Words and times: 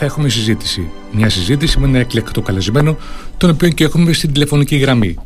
θα 0.00 0.04
έχουμε 0.04 0.28
συζήτηση. 0.28 0.90
Μια 1.12 1.28
συζήτηση 1.28 1.78
με 1.78 1.86
ένα 1.86 1.98
εκλεκτό 1.98 2.42
καλεσμένο, 2.42 2.96
τον 3.36 3.50
οποίο 3.50 3.68
και 3.68 3.84
έχουμε 3.84 4.12
στην 4.12 4.32
τηλεφωνική 4.32 4.76
γραμμή. 4.76 5.16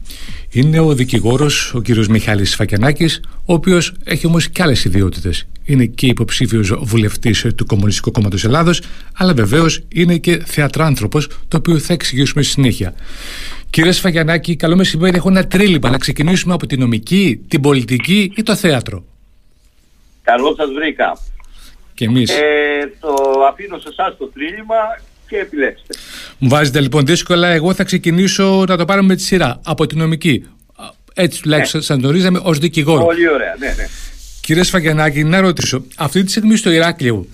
Είναι 0.51 0.81
ο 0.81 0.95
δικηγόρος, 0.95 1.75
ο 1.75 1.81
κύριος 1.81 2.09
Μιχάλης 2.09 2.51
Σφακιανάκη, 2.51 3.05
ο 3.45 3.53
οποίος 3.53 3.95
έχει 4.05 4.27
όμως 4.27 4.49
και 4.49 4.63
άλλες 4.63 4.85
ιδιότητες. 4.85 5.47
Είναι 5.65 5.85
και 5.85 6.07
υποψήφιος 6.07 6.75
βουλευτής 6.83 7.47
του 7.57 7.67
Κομμουνιστικού 7.67 8.11
Κόμματος 8.11 8.45
Ελλάδος, 8.45 8.83
αλλά 9.15 9.35
βεβαίως 9.35 9.81
είναι 9.89 10.17
και 10.17 10.43
θεατράνθρωπος, 10.45 11.29
το 11.49 11.57
οποίο 11.57 11.79
θα 11.79 11.93
εξηγήσουμε 11.93 12.43
στη 12.43 12.53
συνέχεια. 12.53 12.95
Κύριε 13.71 13.93
Σφακιανάκη, 13.93 14.57
καλό 14.57 14.77
μεσημέρι. 14.77 15.17
Έχω 15.17 15.29
ένα 15.29 15.47
τρίλημα 15.47 15.91
να 15.91 15.99
ξεκινήσουμε 15.99 16.55
από 16.55 16.67
τη 16.67 16.77
νομική, 16.77 17.41
την 17.49 17.61
πολιτική 17.61 18.33
ή 18.37 18.43
το 18.43 18.57
θέατρο. 18.57 19.05
Καλώ 20.23 20.55
σας 20.57 20.69
βρήκα. 20.75 21.19
Και 22.03 22.09
εμείς. 22.09 22.31
Ε, 22.31 22.93
το 23.01 23.15
αφήνω 23.51 23.79
σε 23.79 23.89
εσάς 23.89 24.17
το 24.19 24.31
τρίλημα 24.35 24.75
και 25.29 25.37
επιλέξτε. 25.37 25.95
Μου 26.39 26.49
βάζετε 26.49 26.81
λοιπόν 26.81 27.07
δύσκολα. 27.07 27.49
Εγώ 27.49 27.75
θα 27.75 27.85
ξεκινήσω 27.85 28.65
να 28.69 28.77
το 28.77 28.85
πάρουμε 28.85 29.07
με 29.07 29.15
τη 29.15 29.23
σειρά. 29.23 29.61
Από 29.65 29.87
τη 29.87 29.97
νομική. 29.97 30.45
Έτσι 31.15 31.43
τουλάχιστον 31.43 31.81
ναι. 31.81 31.87
σαν 31.87 31.99
γνωρίζαμε 31.99 32.41
ως 32.43 32.59
δικηγόρο. 32.59 33.05
Πολύ 33.05 33.29
ωραία, 33.29 33.57
ναι, 33.59 33.67
ναι. 33.67 33.87
Κύριε 34.41 34.63
Σφαγιανάκη, 34.63 35.25
να 35.25 35.41
ρωτήσω. 35.41 35.85
Αυτή 35.97 36.25
τη 36.25 36.31
στιγμή 36.31 36.57
στο 36.57 36.71
Ηράκλειο, 36.71 37.27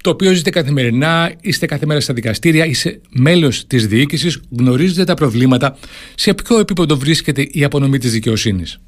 το 0.00 0.10
οποίο 0.10 0.32
ζείτε 0.32 0.50
καθημερινά, 0.50 1.32
είστε 1.40 1.66
κάθε 1.66 1.86
μέρα 1.86 2.00
στα 2.00 2.14
δικαστήρια, 2.14 2.66
είστε 2.66 3.00
μέλος 3.10 3.66
της 3.66 3.86
διοίκησης, 3.86 4.40
γνωρίζετε 4.58 5.04
τα 5.04 5.14
προβλήματα. 5.14 5.78
Σε 6.14 6.34
ποιο 6.34 6.58
επίπεδο 6.58 6.96
βρίσκεται 6.96 7.46
η 7.50 7.64
απονομή 7.64 7.98
της 7.98 8.12
δικαιοσύνης; 8.12 8.80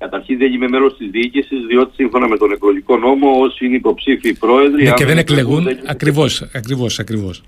Καταρχήν 0.00 0.38
δεν 0.38 0.52
είμαι 0.52 0.68
μέλο 0.68 0.92
της 0.92 1.10
διοίκησης, 1.10 1.66
διότι 1.66 1.94
σύμφωνα 1.94 2.28
με 2.28 2.36
τον 2.36 2.52
εκλογικό 2.52 2.96
νόμο, 2.96 3.40
όσοι 3.40 3.66
είναι 3.66 3.76
υποψήφιοι 3.76 4.32
πρόεδροι. 4.34 4.82
Ναι, 4.82 4.92
και 4.92 5.04
δεν 5.04 5.18
εκλεγούν. 5.18 5.66
Ακριβώς, 5.86 6.42
ακριβώς, 6.54 6.98
ακριβώς. 6.98 7.42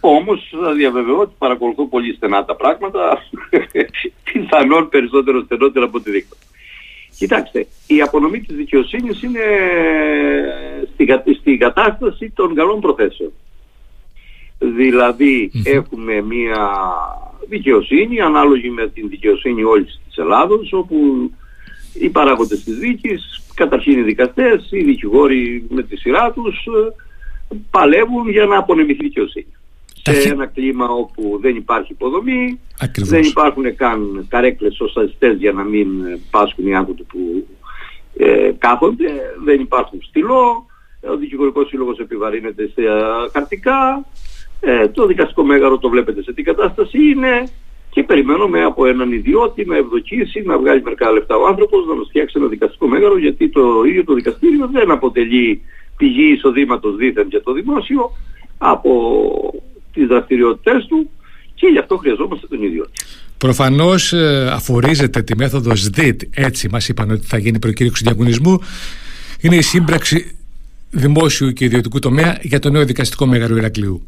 Όμως 0.00 0.54
θα 0.62 0.72
διαβεβαιώ 0.72 1.18
ότι 1.18 1.34
παρακολουθώ 1.38 1.86
πολύ 1.86 2.14
στενά 2.14 2.44
τα 2.44 2.56
πράγματα, 2.56 3.22
πιθανόν 4.32 4.88
περισσότερο 4.88 5.42
στενότερα 5.44 5.84
από 5.84 6.00
τη 6.00 6.10
δίκτυα. 6.10 6.38
Κοιτάξτε, 7.18 7.66
η 7.86 8.00
απονομή 8.00 8.40
της 8.40 8.56
δικαιοσύνης 8.56 9.22
είναι 9.22 9.44
στην 11.40 11.58
κατάσταση 11.58 12.32
των 12.34 12.54
καλών 12.54 12.80
προθέσεων. 12.80 13.32
δηλαδη 14.58 15.50
έχουμε 15.64 16.20
μία 16.20 16.70
δικαιοσύνη 17.48 18.20
ανάλογη 18.20 18.70
με 18.70 18.88
την 18.88 19.08
δικαιοσύνη 19.08 19.62
όλης 19.62 20.00
της 20.06 20.16
Ελλάδος 20.16 20.72
όπου 20.72 21.30
οι 22.00 22.08
παράγοντες 22.08 22.64
της 22.64 22.78
δίκης, 22.78 23.42
καταρχήν 23.54 23.98
οι 23.98 24.02
δικαστές, 24.02 24.68
οι 24.70 24.82
δικηγόροι 24.82 25.66
με 25.68 25.82
τη 25.82 25.96
σειρά 25.96 26.32
τους 26.32 26.66
παλεύουν 27.70 28.28
για 28.28 28.44
να 28.44 28.58
απονεμηθεί 28.58 29.02
δικαιοσύνη. 29.02 29.52
Σε 30.02 30.28
ένα 30.28 30.46
κλίμα 30.46 30.88
όπου 30.88 31.38
δεν 31.40 31.56
υπάρχει 31.56 31.92
υποδομή, 31.92 32.60
δεν 32.96 33.22
υπάρχουν 33.22 33.76
καν 33.76 34.26
καρέκλες 34.28 34.74
σωσταστές 34.74 35.36
για 35.36 35.52
να 35.52 35.62
μην 35.62 35.88
πάσχουν 36.30 36.66
οι 36.66 36.74
άνθρωποι 36.74 37.02
που 37.02 37.46
ε, 38.16 38.52
κάθονται, 38.58 39.10
δεν 39.44 39.60
υπάρχουν 39.60 40.02
στυλό, 40.02 40.66
ο 41.10 41.16
δικηγορικός 41.16 41.68
σύλλογος 41.68 41.98
επιβαρύνεται 41.98 42.70
σε 42.74 42.82
χαρτικά, 43.32 44.04
ε, 44.60 44.88
το 44.88 45.06
δικαστικό 45.06 45.44
μέγαρο 45.44 45.78
το 45.78 45.88
βλέπετε 45.88 46.22
σε 46.22 46.32
τι 46.32 46.42
κατάσταση 46.42 46.98
είναι 46.98 47.48
και 47.90 48.02
περιμένουμε 48.02 48.64
από 48.64 48.86
έναν 48.86 49.12
ιδιώτη 49.12 49.64
να 49.64 49.76
ευδοκίσει, 49.76 50.42
να 50.42 50.58
βγάλει 50.58 50.82
μερικά 50.82 51.10
λεφτά 51.10 51.36
ο 51.36 51.46
άνθρωπος, 51.46 51.86
να 51.86 51.94
μας 51.94 52.06
φτιάξει 52.08 52.34
ένα 52.38 52.48
δικαστικό 52.48 52.86
μέγαρο 52.86 53.18
γιατί 53.18 53.48
το 53.48 53.82
ίδιο 53.88 54.04
το 54.04 54.14
δικαστήριο 54.14 54.68
δεν 54.72 54.90
αποτελεί 54.90 55.62
πηγή 55.96 56.32
εισοδήματος 56.32 56.96
δίθεν 56.96 57.26
για 57.28 57.42
το 57.42 57.52
δημόσιο 57.52 58.10
από 58.58 58.92
τις 59.92 60.06
δραστηριότητες 60.06 60.86
του 60.86 61.10
και 61.54 61.66
γι' 61.66 61.78
αυτό 61.78 61.96
χρειαζόμαστε 61.96 62.46
τον 62.46 62.62
ιδιώτη. 62.62 62.90
Προφανώς 63.38 64.12
ε, 64.12 64.48
αφορίζεται 64.52 65.22
τη 65.22 65.36
μέθοδο 65.36 65.74
ΣΔΙΤ, 65.74 66.20
έτσι 66.34 66.68
μας 66.68 66.88
είπαν 66.88 67.10
ότι 67.10 67.26
θα 67.26 67.38
γίνει 67.38 67.58
προκήρυξη 67.58 68.02
διαγωνισμού. 68.04 68.60
Είναι 69.40 69.56
η 69.56 69.62
σύμπραξη 69.62 70.36
δημόσιου 70.90 71.52
και 71.52 71.64
ιδιωτικού 71.64 71.98
τομέα 71.98 72.38
για 72.42 72.58
το 72.58 72.70
νέο 72.70 72.84
δικαστικό 72.84 73.26
μέγαρο 73.26 73.56
Ηρακλείου. 73.56 74.02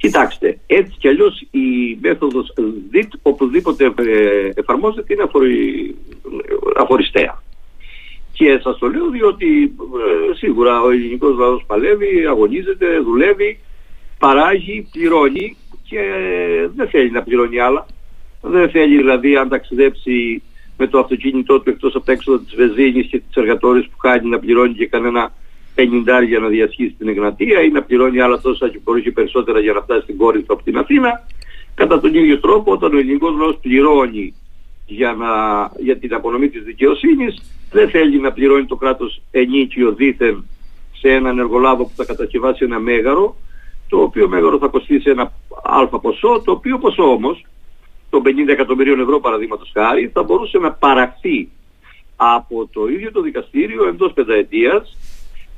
Κοιτάξτε, 0.00 0.58
έτσι 0.66 0.94
κι 0.98 1.08
αλλιώς 1.08 1.40
η 1.50 1.98
μέθοδος 2.00 2.52
ΔΙΤ 2.90 3.12
οπουδήποτε 3.22 3.84
ε, 3.84 4.50
εφαρμόζεται 4.54 5.12
είναι 5.12 5.22
αφορι... 5.22 5.94
αφοριστέα. 6.76 7.42
Και 8.32 8.60
σας 8.62 8.78
το 8.78 8.88
λέω 8.88 9.10
διότι 9.10 9.74
ε, 10.30 10.34
σίγουρα 10.34 10.80
ο 10.80 10.90
ελληνικός 10.90 11.38
λαός 11.38 11.64
παλεύει, 11.66 12.26
αγωνίζεται, 12.28 12.98
δουλεύει, 12.98 13.60
παράγει, 14.18 14.88
πληρώνει 14.92 15.56
και 15.82 16.00
δεν 16.76 16.88
θέλει 16.88 17.10
να 17.10 17.22
πληρώνει 17.22 17.58
άλλα. 17.58 17.86
Δεν 18.42 18.70
θέλει 18.70 18.96
δηλαδή 18.96 19.36
αν 19.36 19.48
ταξιδέψει 19.48 20.42
με 20.76 20.86
το 20.86 20.98
αυτοκίνητό 20.98 21.60
του 21.60 21.70
εκτός 21.70 21.94
από 21.94 22.04
τα 22.04 22.12
έξοδα 22.12 22.44
της 22.44 22.54
βεζίνης 22.54 23.06
και 23.06 23.18
της 23.18 23.36
εργατόρης 23.36 23.88
που 23.88 23.96
κάνει 23.96 24.28
να 24.28 24.38
πληρώνει 24.38 24.74
και 24.74 24.86
κανένα 24.86 25.32
50 25.76 26.26
για 26.26 26.38
να 26.38 26.48
διασχίσει 26.48 26.94
την 26.98 27.08
Εγνατία 27.08 27.60
ή 27.60 27.68
να 27.68 27.82
πληρώνει 27.82 28.20
άλλα 28.20 28.40
τόσα 28.40 28.68
και 28.68 28.80
μπορεί 28.84 29.02
και 29.02 29.10
περισσότερα 29.10 29.60
για 29.60 29.72
να 29.72 29.80
φτάσει 29.80 30.02
στην 30.02 30.16
κόρη 30.16 30.42
του 30.42 30.52
από 30.52 30.62
την 30.62 30.78
Αθήνα. 30.78 31.26
Κατά 31.74 32.00
τον 32.00 32.14
ίδιο 32.14 32.40
τρόπο 32.40 32.72
όταν 32.72 32.94
ο 32.94 32.98
ελληνικός 32.98 33.36
λαός 33.36 33.58
πληρώνει 33.62 34.34
για, 34.86 35.12
να, 35.12 35.28
για 35.78 35.98
την 35.98 36.14
απονομή 36.14 36.48
της 36.48 36.62
δικαιοσύνης 36.62 37.42
δεν 37.70 37.90
θέλει 37.90 38.20
να 38.20 38.32
πληρώνει 38.32 38.66
το 38.66 38.76
κράτος 38.76 39.22
ενίκιο 39.30 39.92
δίθεν 39.92 40.44
σε 40.92 41.08
έναν 41.08 41.38
εργολάβο 41.38 41.84
που 41.84 41.92
θα 41.96 42.04
κατασκευάσει 42.04 42.64
ένα 42.64 42.78
μέγαρο 42.78 43.36
το 43.88 43.98
οποίο 44.00 44.28
μέγαρο 44.28 44.58
θα 44.58 44.66
κοστίσει 44.66 45.10
ένα 45.10 45.32
αλφα 45.62 45.98
ποσό 45.98 46.42
το 46.44 46.52
οποίο 46.52 46.78
ποσό 46.78 47.10
όμως 47.10 47.44
των 48.10 48.22
50 48.24 48.48
εκατομμυρίων 48.48 49.00
ευρώ 49.00 49.20
παραδείγματος 49.20 49.70
χάρη 49.72 50.10
θα 50.12 50.22
μπορούσε 50.22 50.58
να 50.58 50.72
παραχθεί 50.72 51.48
από 52.16 52.68
το 52.72 52.88
ίδιο 52.88 53.12
το 53.12 53.20
δικαστήριο 53.20 53.88
εντός 53.88 54.12
πενταετίας 54.12 54.96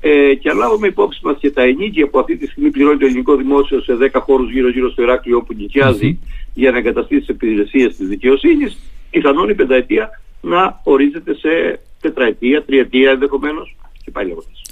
ε, 0.05 0.35
και 0.35 0.49
αν 0.49 0.57
λάβουμε 0.57 0.87
υπόψη 0.87 1.21
μας 1.23 1.37
και 1.39 1.51
τα 1.51 1.63
ενίκια 1.63 2.09
που 2.09 2.19
αυτή 2.19 2.37
τη 2.37 2.47
στιγμή 2.47 2.71
πληρώνει 2.71 2.99
το 2.99 3.05
ελληνικό 3.07 3.37
δημόσιο 3.37 3.81
σε 3.81 3.99
10 4.13 4.21
χώρους 4.21 4.51
γύρω-γύρω 4.51 4.91
στο 4.91 5.03
Ηράκλειο 5.03 5.37
όπου 5.37 5.55
νοικιάζει 5.55 6.19
για 6.55 6.71
να 6.71 6.79
εγκαταστήσει 6.79 7.21
τις 7.21 7.29
υπηρεσίες 7.29 7.97
της 7.97 8.09
δικαιοσύνης, 8.09 8.79
πιθανόν 9.11 9.49
η 9.49 9.55
πενταετία 9.55 10.21
να 10.41 10.81
ορίζεται 10.85 11.35
σε 11.35 11.81
τετραετία, 12.01 12.65
τριετία 12.65 13.11
ενδεχομένως 13.11 13.77
και 14.05 14.11
πάλι 14.11 14.29
λέγοντας. 14.29 14.63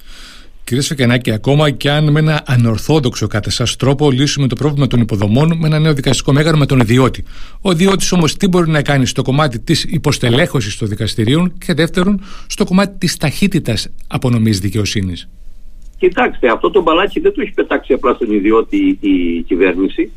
Κύριε 0.70 0.84
Σφακιανάκη, 0.84 1.32
ακόμα 1.32 1.70
και 1.70 1.90
αν 1.90 2.10
με 2.10 2.18
ένα 2.18 2.42
ανορθόδοξο 2.46 3.26
κατά 3.26 3.48
εσά 3.48 3.66
τρόπο 3.78 4.10
λύσουμε 4.10 4.46
το 4.48 4.54
πρόβλημα 4.54 4.86
των 4.86 5.00
υποδομών 5.00 5.58
με 5.58 5.66
ένα 5.66 5.78
νέο 5.78 5.94
δικαστικό 5.94 6.32
μέγαρο 6.32 6.56
με 6.56 6.66
τον 6.66 6.80
ιδιώτη. 6.80 7.24
Ο 7.60 7.70
ιδιώτης 7.70 8.12
όμως 8.12 8.36
τι 8.36 8.48
μπορεί 8.48 8.70
να 8.70 8.82
κάνει 8.82 9.06
στο 9.06 9.22
κομμάτι 9.22 9.58
της 9.58 9.84
υποστελέχωσης 9.84 10.78
των 10.78 10.88
δικαστηρίων 10.88 11.52
και 11.58 11.74
δεύτερον 11.74 12.20
στο 12.46 12.64
κομμάτι 12.64 12.98
της 12.98 13.16
ταχύτητας 13.16 13.92
απονομής 14.06 14.60
δικαιοσύνης. 14.60 15.28
Κοιτάξτε, 15.98 16.50
αυτό 16.50 16.70
το 16.70 16.82
μπαλάκι 16.82 17.20
δεν 17.20 17.32
το 17.32 17.40
έχει 17.40 17.52
πετάξει 17.52 17.92
απλά 17.92 18.14
στον 18.14 18.32
ιδιώτη 18.32 18.98
η 19.00 19.42
κυβέρνηση, 19.42 20.10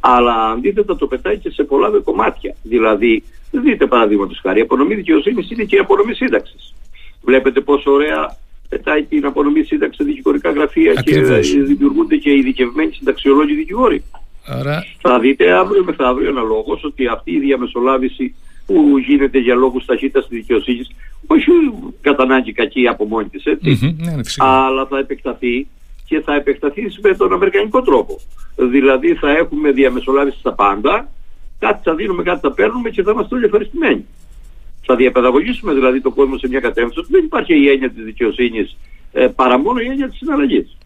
αλλά 0.00 0.50
αντίθετα 0.50 0.96
το 0.96 1.06
πετάει 1.06 1.38
και 1.38 1.50
σε 1.50 1.62
πολλά 1.62 1.88
κομμάτια. 2.04 2.54
Δηλαδή, 2.62 3.22
δείτε 3.50 3.86
παραδείγματος 3.86 4.38
χάρη, 4.42 4.58
η 4.58 4.62
απονομή 4.62 4.94
δικαιοσύνης 4.94 5.50
είναι 5.50 5.64
και 5.64 5.76
η 5.76 5.78
απονομή 5.78 6.14
σύνταξης. 6.14 6.74
Βλέπετε 7.22 7.60
πόσο 7.60 7.90
ωραία 7.90 8.36
πετάει 8.68 9.02
την 9.02 9.26
απονομή 9.26 9.62
σύνταξη 9.62 9.96
σε 9.96 10.04
δικηγορικά 10.04 10.50
γραφεία 10.50 10.94
Ακριβώς. 10.98 11.50
και 11.50 11.60
δημιουργούνται 11.62 12.16
και 12.16 12.34
ειδικευμένοι 12.34 12.92
συνταξιολόγοι 12.92 13.54
δικηγόροι. 13.54 14.02
Άρα... 14.46 14.84
Θα 15.00 15.18
δείτε 15.18 15.52
αύριο 15.52 15.84
μεθαύριο 15.84 16.28
αναλόγως 16.28 16.84
ότι 16.84 17.06
αυτή 17.06 17.32
η 17.32 17.38
διαμεσολάβηση 17.38 18.34
που 18.66 18.98
γίνεται 18.98 19.38
για 19.38 19.54
λόγους 19.54 19.84
ταχύτητας 19.84 20.28
της 20.28 20.38
δικαιοσύνης 20.38 20.90
όχι 21.26 21.50
κατά 22.00 22.22
ανάγκη 22.22 22.52
κακή 22.52 22.88
από 22.88 23.04
μόνη 23.04 23.28
της 23.28 23.44
έτσι 23.44 23.78
mm-hmm, 23.82 24.04
ναι, 24.04 24.20
αλλά 24.36 24.86
θα 24.86 24.98
επεκταθεί 24.98 25.68
και 26.04 26.20
θα 26.20 26.34
επεκταθεί 26.34 26.82
με 27.02 27.14
τον 27.14 27.32
αμερικανικό 27.32 27.82
τρόπο 27.82 28.20
δηλαδή 28.56 29.14
θα 29.14 29.30
έχουμε 29.30 29.70
διαμεσολάβηση 29.70 30.38
στα 30.38 30.52
πάντα 30.52 31.08
κάτι 31.58 31.80
θα 31.82 31.94
δίνουμε, 31.94 32.22
κάτι 32.22 32.40
θα 32.40 32.52
παίρνουμε 32.52 32.90
και 32.90 33.02
θα 33.02 33.10
είμαστε 33.10 33.34
όλοι 33.34 33.44
ευχαριστημένοι 33.44 34.06
θα 34.86 34.96
διαπαιδαγωγήσουμε 34.96 35.72
δηλαδή 35.72 36.00
τον 36.00 36.14
κόσμο 36.14 36.38
σε 36.38 36.48
μια 36.48 36.60
κατεύθυνση 36.60 36.98
ότι 36.98 37.08
δεν 37.10 37.24
υπάρχει 37.24 37.54
η 37.54 37.68
έννοια 37.68 37.90
της 37.90 38.04
δικαιοσύνης 38.04 38.76
ε, 39.12 39.26
παρά 39.26 39.58
μόνο 39.58 39.80
η 39.80 39.86
έννοια 39.86 40.08
της 40.08 40.18
συναλλαγής. 40.18 40.76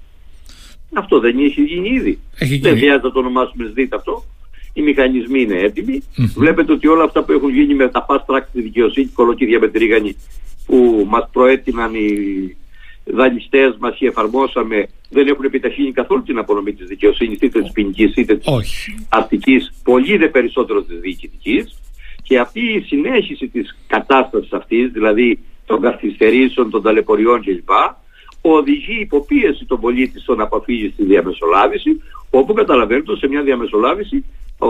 Αυτό 0.93 1.21
δεν 1.21 1.39
έχει 1.39 1.63
γίνει 1.63 1.89
ήδη. 1.89 2.19
Έχει 2.39 2.59
δεν 2.59 2.77
χρειάζεται 2.77 3.07
να 3.07 3.13
το 3.13 3.19
ονομάσουμε 3.19 3.69
ΣΔΙΤ 3.73 3.95
αυτό. 3.95 4.25
Οι 4.73 4.83
μηχανισμοί 4.83 5.41
είναι 5.41 5.59
έτοιμοι. 5.59 6.03
Βλέπετε 6.35 6.73
ότι 6.73 6.87
όλα 6.87 7.05
αυτά 7.05 7.25
που 7.25 7.33
έχουν 7.33 7.51
γίνει 7.51 7.75
με 7.75 7.89
τα 7.89 8.07
fast 8.09 8.35
track 8.35 8.43
στη 8.49 8.63
δικαιοσύνη, 8.63 9.07
κολοκύδια 9.07 9.59
με 9.59 9.69
τρίγανη 9.69 10.17
που 10.67 11.07
μας 11.09 11.29
προέτειναν 11.33 11.95
οι 11.95 12.57
δανειστές 13.05 13.77
μας 13.79 13.97
και 13.97 14.07
εφαρμόσαμε 14.07 14.87
δεν 15.11 15.27
έχουν 15.27 15.45
επιταχύνει 15.45 15.93
καθόλου 15.93 16.23
την 16.23 16.39
απονομή 16.39 16.73
της 16.73 16.87
δικαιοσύνης 16.87 17.39
είτε 17.41 17.61
της 17.61 17.73
ποινικής 17.73 18.15
είτε 18.17 18.37
της 18.37 18.47
αστικής, 19.09 19.73
πολύ 19.83 20.17
δε 20.17 20.29
περισσότερο 20.29 20.83
της 20.83 21.01
διοικητικής. 21.01 21.82
Και 22.33 22.39
αυτή 22.39 22.61
η 22.61 22.81
συνέχιση 22.81 23.49
της 23.49 23.77
κατάστασης 23.87 24.53
αυτής, 24.53 24.91
δηλαδή 24.91 25.39
των 25.67 25.81
καθυστερήσεων, 25.81 26.71
των 26.71 26.83
ταλαιπωριών 26.83 27.43
κλπ, 27.43 27.71
οδηγεί 28.41 29.01
υποπίεση 29.01 29.65
τον 29.65 29.81
πολίτη 29.81 30.21
στο 30.21 30.35
να 30.35 30.43
αποφύγει 30.43 30.91
στη 30.93 31.05
διαμεσολάβηση, 31.05 32.03
όπου 32.31 32.53
καταλαβαίνετε 32.53 33.17
σε 33.17 33.29
μια 33.29 33.43
διαμεσολάβηση 33.43 34.25
ο 34.59 34.69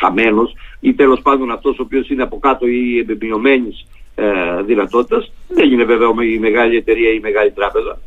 χαμένος 0.00 0.54
ή 0.80 0.94
τέλος 0.94 1.20
πάντων 1.22 1.50
αυτός 1.50 1.78
ο 1.78 1.82
οποίος 1.82 2.08
είναι 2.10 2.22
από 2.22 2.38
κάτω 2.38 2.66
ή 2.66 2.98
εμπεμπιωμένης 2.98 3.86
ε, 4.14 4.62
δυνατότητας, 4.62 5.32
δεν 5.48 5.72
είναι 5.72 5.84
βέβαια 5.84 6.08
η 6.34 6.38
μεγάλη 6.38 6.76
εταιρεία 6.76 7.10
ή 7.10 7.16
η 7.16 7.22
μεγάλη 7.22 7.50
τράπεζα. 7.50 7.98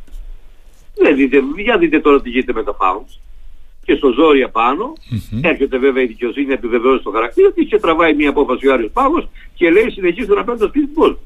Δεν 0.96 1.16
δείτε, 1.16 1.44
για 1.58 1.78
δείτε 1.78 2.00
τώρα 2.00 2.22
τι 2.22 2.30
γίνεται 2.30 2.54
με 2.54 2.64
τα 2.64 2.74
φάουνς 2.74 3.20
και 3.86 3.96
στο 3.96 4.12
ζόρι 4.18 4.42
απάνω. 4.42 4.94
Mm-hmm. 4.94 5.40
Έρχεται 5.42 5.78
βέβαια 5.78 6.04
η 6.04 6.06
δικαιοσύνη 6.06 6.46
να 6.46 6.54
επιβεβαιώσει 6.54 7.04
το 7.04 7.12
χαρακτήρα 7.12 7.52
της 7.52 7.68
και 7.68 7.80
τραβάει 7.80 8.14
μια 8.14 8.30
απόφαση 8.30 8.68
ο 8.68 8.74
Άριος 8.74 8.92
Πάγος 8.94 9.28
και 9.56 9.70
λέει 9.70 9.90
συνεχίστε 9.90 10.34
να 10.34 10.44
παίρνετε 10.44 10.64
το 10.66 10.68
σπίτι 10.68 10.86
του 10.86 10.94
κόσμου. 10.94 11.20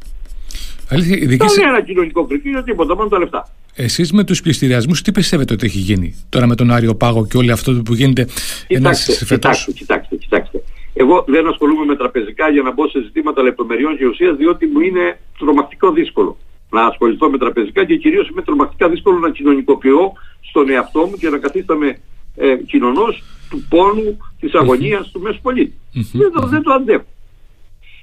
Αλήθεια, 0.90 1.18
η 1.18 1.26
δική 1.26 1.46
Δεν 1.46 1.62
είναι 1.62 1.70
ένα 1.70 1.82
κοινωνικό 1.82 2.26
κριτήριο, 2.26 2.64
τίποτα, 2.64 2.96
μόνο 2.96 3.10
τα 3.10 3.20
λεφτά. 3.20 3.50
Εσείς 3.76 4.12
με 4.12 4.24
τους 4.24 4.42
πληστηριασμούς, 4.42 5.02
τι 5.02 5.12
πιστεύετε 5.12 5.54
ότι 5.54 5.66
έχει 5.66 5.78
γίνει 5.78 6.26
τώρα 6.30 6.48
με 6.48 6.56
τον 6.56 6.72
Άριο 6.72 6.96
Πάγο 6.96 7.28
και 7.28 7.38
όλο 7.38 7.54
αυτό 7.54 7.82
που 7.86 7.94
γίνεται 7.94 8.24
κοιτάξτε, 8.68 8.76
ένας 8.76 9.24
κοιτάξτε, 9.28 9.72
κοιτάξτε, 9.72 10.16
κοιτάξτε. 10.16 10.64
Εγώ 10.94 11.26
δεν 11.28 11.48
ασχολούμαι 11.48 11.86
με 11.86 11.96
τραπεζικά 11.96 12.50
για 12.50 12.62
να 12.62 12.72
μπω 12.72 12.88
σε 12.88 13.02
ζητήματα 13.02 13.42
λεπτομεριών 13.42 13.98
και 13.98 14.06
ουσίας, 14.06 14.36
διότι 14.38 14.66
μου 14.66 14.80
είναι 14.80 15.20
τρομακτικό 15.38 15.92
δύσκολο 15.92 16.38
να 16.70 16.86
ασχοληθώ 16.86 17.30
με 17.30 17.38
τραπεζικά 17.38 17.86
και 17.86 17.96
κυρίως 17.96 18.30
είμαι 18.30 18.42
τρομακτικά 18.42 18.90
δύσκολο 18.90 19.20
να 19.20 19.30
κοινωνικοποιώ 19.32 20.14
στον 20.42 20.70
εαυτό 20.70 21.00
μου 21.00 21.18
και 21.20 21.30
να 21.30 21.38
καθίσταμαι 21.38 22.00
ε, 22.40 22.56
κοινωνός 22.56 23.24
του 23.50 23.64
πόνου, 23.70 24.18
της 24.40 24.54
αγωνίας 24.54 25.12
του 25.12 25.20
μέσου 25.20 25.42
πολίτη. 25.42 25.74
Δεν, 26.12 26.32
το, 26.32 26.48
δεν 26.48 26.62
το 26.62 26.72
αντέχω. 26.74 27.06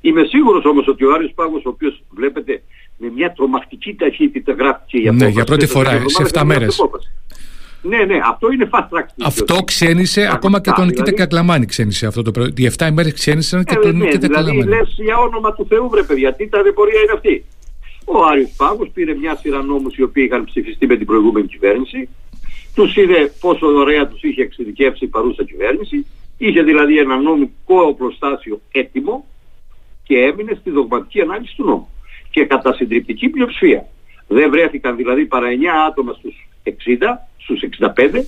Είμαι 0.00 0.24
σίγουρος 0.24 0.64
όμως 0.64 0.88
ότι 0.88 1.04
ο 1.04 1.12
Άριος 1.14 1.32
Πάγος, 1.34 1.64
ο 1.64 1.68
οποίος 1.68 2.02
βλέπετε 2.10 2.62
με 2.96 3.10
μια 3.14 3.32
τρομακτική 3.32 3.94
ταχύτητα 3.94 4.52
γράφτηκε 4.52 4.98
για 4.98 5.12
Ναι, 5.12 5.28
για 5.28 5.44
πρώτη 5.44 5.66
φορά, 5.66 6.02
σε 6.06 6.26
7 6.32 6.42
μέρες. 6.44 6.80
Ναι, 7.82 8.04
ναι, 8.04 8.18
αυτό 8.30 8.52
είναι 8.52 8.68
fast 8.72 8.80
track. 8.80 9.06
Αυτό 9.24 9.54
ξένησε, 9.64 10.28
ακόμα 10.32 10.60
και 10.60 10.70
τον 10.70 10.84
Νικήτα 10.84 11.02
δηλαδή... 11.02 11.22
Κατλαμάνη 11.22 11.66
ξένησε 11.66 12.06
αυτό 12.06 12.22
το 12.22 12.30
πρωί. 12.30 12.52
Οι 12.56 12.70
7 12.78 12.86
ημέρες 12.88 13.12
ξένησαν 13.12 13.64
και 13.64 13.74
ε, 13.74 13.80
τον 13.80 13.96
ναι, 13.96 14.04
Νικήτα 14.04 14.26
δηλαδή, 14.26 14.34
Κατλαμάνη. 14.34 14.62
Δηλαδή 14.62 14.80
λες 14.80 14.94
για 14.98 15.16
όνομα 15.18 15.52
του 15.52 15.66
Θεού 15.68 15.88
βρε 15.88 16.02
παιδιά, 16.02 16.34
τι 16.34 16.48
τα 16.48 16.58
πορεία 16.74 17.00
είναι 17.00 17.12
αυτή. 17.14 17.44
Ο 18.04 18.24
Άριος 18.24 18.50
Πάγος 18.56 18.90
πήρε 18.94 19.14
μια 19.14 19.36
σειρά 19.36 19.62
νόμους 19.62 19.96
οι 19.96 20.02
οποίοι 20.02 20.24
είχαν 20.28 20.44
ψηφιστεί 20.44 20.86
με 20.86 20.96
την 20.96 21.06
προηγούμενη 21.06 21.46
κυβέρνηση 21.46 22.08
τους 22.76 22.96
είδε 22.96 23.32
πόσο 23.40 23.66
ωραία 23.66 24.08
τους 24.08 24.22
είχε 24.22 24.42
εξειδικεύσει 24.42 25.04
η 25.04 25.08
παρούσα 25.08 25.44
κυβέρνηση, 25.44 26.06
είχε 26.38 26.62
δηλαδή 26.62 26.98
ένα 26.98 27.16
νομικό 27.16 27.80
οπλοστάσιο 27.80 28.60
έτοιμο 28.72 29.26
και 30.02 30.18
έμεινε 30.18 30.56
στη 30.60 30.70
δογματική 30.70 31.20
ανάλυση 31.20 31.56
του 31.56 31.64
νόμου. 31.64 31.88
Και 32.30 32.44
κατά 32.44 32.74
συντριπτική 32.74 33.28
πλειοψηφία. 33.28 33.86
Δεν 34.28 34.50
βρέθηκαν 34.50 34.96
δηλαδή 34.96 35.26
παρά 35.26 35.48
9 35.48 35.52
άτομα 35.88 36.12
στους 36.12 36.48
60, 36.64 36.70
στους 37.36 37.60
65, 37.62 38.24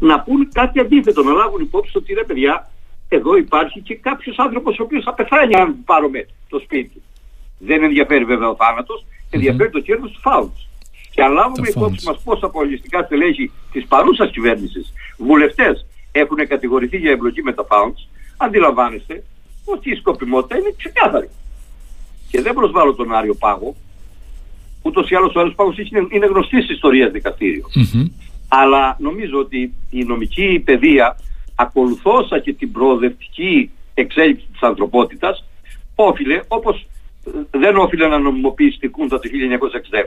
να 0.00 0.20
πούν 0.20 0.48
κάτι 0.52 0.80
αντίθετο, 0.80 1.22
να 1.22 1.32
λάβουν 1.32 1.60
υπόψη 1.60 1.96
ότι 1.96 2.14
ρε 2.14 2.24
παιδιά, 2.24 2.70
εδώ 3.08 3.36
υπάρχει 3.36 3.80
και 3.80 3.94
κάποιος 3.94 4.38
άνθρωπος 4.38 4.78
ο 4.78 4.82
οποίος 4.82 5.04
θα 5.04 5.14
πεθάνει 5.14 5.54
αν 5.54 5.76
πάρουμε 5.84 6.26
το 6.48 6.58
σπίτι. 6.58 7.02
Δεν 7.58 7.82
ενδιαφέρει 7.82 8.24
βέβαια 8.24 8.48
ο 8.48 8.54
θάνατος, 8.54 9.04
ενδιαφέρει 9.30 9.70
το 9.70 9.80
κέρδος 9.80 10.10
του 10.10 10.20
φάουλου. 10.20 10.52
Και 11.10 11.22
αν 11.22 11.32
λάβουμε 11.32 11.68
υπόψη 11.68 12.06
μας 12.06 12.20
πόσα 12.24 12.48
πολιτιστικά 12.48 13.02
στελέχη 13.02 13.50
της 13.72 13.86
παρούσας 13.86 14.30
κυβέρνησης, 14.30 14.92
βουλευτές, 15.18 15.86
έχουν 16.12 16.36
κατηγορηθεί 16.48 16.96
για 16.96 17.10
εμπλοκή 17.10 17.42
με 17.42 17.52
τα 17.52 17.66
pounds, 17.68 18.08
αντιλαμβάνεστε 18.36 19.22
ότι 19.64 19.90
η 19.90 19.94
σκοπιμότητα 19.94 20.58
είναι 20.58 20.74
ξεκάθαρη. 20.76 21.28
Και 22.30 22.42
δεν 22.42 22.54
προσβάλλω 22.54 22.94
τον 22.94 23.14
Άριο 23.14 23.34
Πάγο, 23.34 23.74
ούτως 24.82 25.10
ή 25.10 25.14
άλλως 25.14 25.34
ο 25.34 25.40
Άριος 25.40 25.54
Πάγος 25.54 25.78
είναι, 25.78 26.06
είναι 26.10 26.26
γνωστής 26.26 26.64
στη 26.64 26.72
ιστορίας 26.72 27.12
Αλλά 28.48 28.96
νομίζω 28.98 29.38
ότι 29.38 29.74
η 29.90 30.04
νομική 30.04 30.62
παιδεία, 30.64 31.16
ακολουθώσα 31.54 32.38
και 32.38 32.52
την 32.52 32.72
προοδευτική 32.72 33.70
εξέλιξη 33.94 34.46
της 34.52 34.60
ανθρωπότητας, 34.60 35.44
όφιλε, 35.94 36.40
όπως 36.48 36.86
δεν 37.50 37.76
όφιλε 37.76 38.06
να 38.06 38.18
νομιμοποιήσει 38.18 38.78
την 38.78 38.90
Κούντα 38.90 39.18
το 39.18 39.28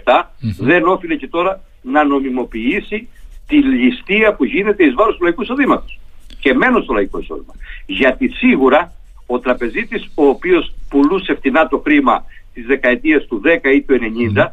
1967, 0.04 0.24
δεν 0.58 0.88
όφιλε 0.88 1.16
και 1.16 1.28
τώρα 1.28 1.62
να 1.82 2.04
νομιμοποιήσει 2.04 3.08
τη 3.48 3.56
ληστεία 3.56 4.36
που 4.36 4.46
γίνεται 4.46 4.84
εις 4.84 4.94
βάρος 4.94 5.16
του 5.18 5.24
λαϊκού 5.24 5.42
εισοδήματος. 5.42 6.00
Και 6.40 6.54
μένω 6.54 6.82
στο 6.82 6.94
λαϊκό 6.94 7.20
εισόδημα. 7.20 7.54
Γιατί 7.86 8.30
σίγουρα 8.30 8.94
ο 9.26 9.40
τραπεζίτης 9.40 10.10
ο 10.16 10.26
οποίος 10.26 10.74
πουλούσε 10.90 11.36
φτηνά 11.36 11.68
το 11.68 11.78
χρήμα 11.78 12.26
τις 12.54 12.66
δεκαετίες 12.66 13.26
του 13.26 13.42
10 13.44 13.74
ή 13.76 13.82
του 13.82 13.98
90, 14.36 14.52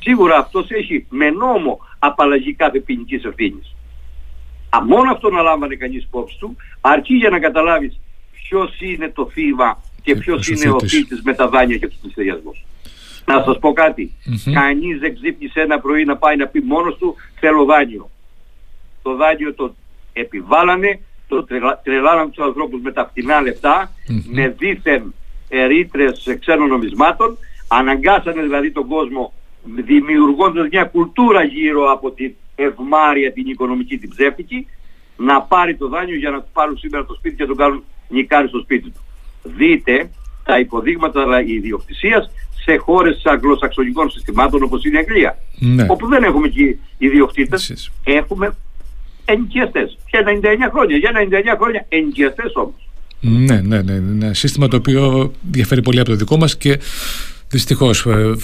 σίγουρα 0.00 0.36
αυτός 0.36 0.70
έχει 0.70 1.06
με 1.10 1.30
νόμο 1.30 1.78
απαλλαγή 1.98 2.54
κάθε 2.54 2.80
ποινικής 2.80 3.24
ευθύνης. 3.24 3.74
Α, 4.70 4.84
μόνο 4.84 5.10
αυτό 5.10 5.30
να 5.30 5.42
λάμβανε 5.42 5.74
κανείς 5.74 6.02
υπόψη 6.02 6.36
του, 6.38 6.56
αρκεί 6.80 7.14
για 7.14 7.30
να 7.30 7.38
καταλάβεις 7.38 8.00
ποιος 8.32 8.80
είναι 8.80 9.08
το 9.08 9.26
θύμα 9.26 9.82
και 10.02 10.16
ποιος 10.16 10.48
είναι 10.48 10.70
ο 10.70 10.78
φύτης 10.78 11.22
με 11.22 11.34
τα 11.34 11.48
δάνεια 11.48 11.76
και 11.76 11.88
τους 11.88 11.96
πληστηριασμούς. 12.02 12.64
Να 13.24 13.42
σας 13.42 13.58
πω 13.58 13.72
κάτι. 13.72 14.12
Mm-hmm. 14.26 14.52
Κανείς 14.52 14.98
δεν 14.98 15.14
ξύπνησε 15.14 15.60
ένα 15.60 15.80
πρωί 15.80 16.04
να 16.04 16.16
πάει 16.16 16.36
να 16.36 16.46
πει 16.46 16.60
μόνος 16.60 16.96
του 16.96 17.16
θέλω 17.40 17.64
δάνειο. 17.64 18.10
Το 19.02 19.16
δάνειο 19.16 19.54
το 19.54 19.74
επιβάλλανε, 20.12 21.00
το 21.28 21.46
τρελάναν 21.82 22.30
τους 22.30 22.44
ανθρώπους 22.44 22.80
με 22.80 22.92
τα 22.92 23.06
φτηνά 23.10 23.42
με 24.26 24.48
δίθεν 24.58 25.14
ρήτρες 25.66 26.36
ξένων 26.40 26.68
νομισμάτων, 26.68 27.38
αναγκάσανε 27.68 28.42
δηλαδή 28.42 28.70
τον 28.70 28.86
κόσμο 28.86 29.32
δημιουργώντας 29.64 30.68
μια 30.70 30.84
κουλτούρα 30.84 31.42
γύρω 31.42 31.92
από 31.92 32.10
την 32.10 32.34
ευμάρεια 32.54 33.32
την 33.32 33.46
οικονομική 33.46 33.98
την 33.98 34.08
ψεύτικη 34.08 34.66
να 35.16 35.42
πάρει 35.42 35.76
το 35.76 35.88
δάνειο 35.88 36.16
για 36.16 36.30
να 36.30 36.40
τους 36.40 36.50
πάρουν 36.52 36.78
σήμερα 36.78 37.06
το 37.06 37.14
σπίτι 37.14 37.36
και 37.36 37.42
να 37.42 37.48
τον 37.48 37.56
κάνουν 37.56 37.84
νικάρι 38.08 38.48
στο 38.48 38.58
σπίτι 38.58 38.90
του 38.90 39.00
δείτε 39.42 40.10
τα 40.44 40.58
υποδείγματα 40.58 41.42
ιδιοκτησίας 41.46 42.30
σε 42.64 42.76
χώρες 42.76 43.22
αγγλοσαξονικών 43.24 44.10
συστημάτων 44.10 44.62
όπως 44.62 44.84
είναι 44.84 44.96
η 44.96 45.00
Αγγλία. 45.00 45.38
Ναι. 45.58 45.86
Όπου 45.88 46.06
δεν 46.08 46.22
έχουμε 46.22 46.46
εκεί 46.46 46.78
ιδιοκτήτες, 46.98 47.90
έχουμε 48.04 48.56
ενοικιαστές. 49.24 49.98
Για 50.10 50.22
99 50.24 50.70
χρόνια, 50.70 50.96
για 50.96 51.10
99 51.14 51.56
χρόνια 51.58 51.86
ενοικιαστές 51.88 52.52
όμως. 52.54 52.88
Ναι, 53.20 53.60
ναι, 53.60 53.82
ναι, 53.82 53.98
ναι. 53.98 54.24
Ένα 54.24 54.34
σύστημα 54.34 54.68
το 54.68 54.76
οποίο 54.76 55.32
διαφέρει 55.50 55.82
πολύ 55.82 56.00
από 56.00 56.10
το 56.10 56.16
δικό 56.16 56.36
μας 56.36 56.56
και 56.56 56.78
δυστυχώς 57.48 58.06
ε, 58.06 58.34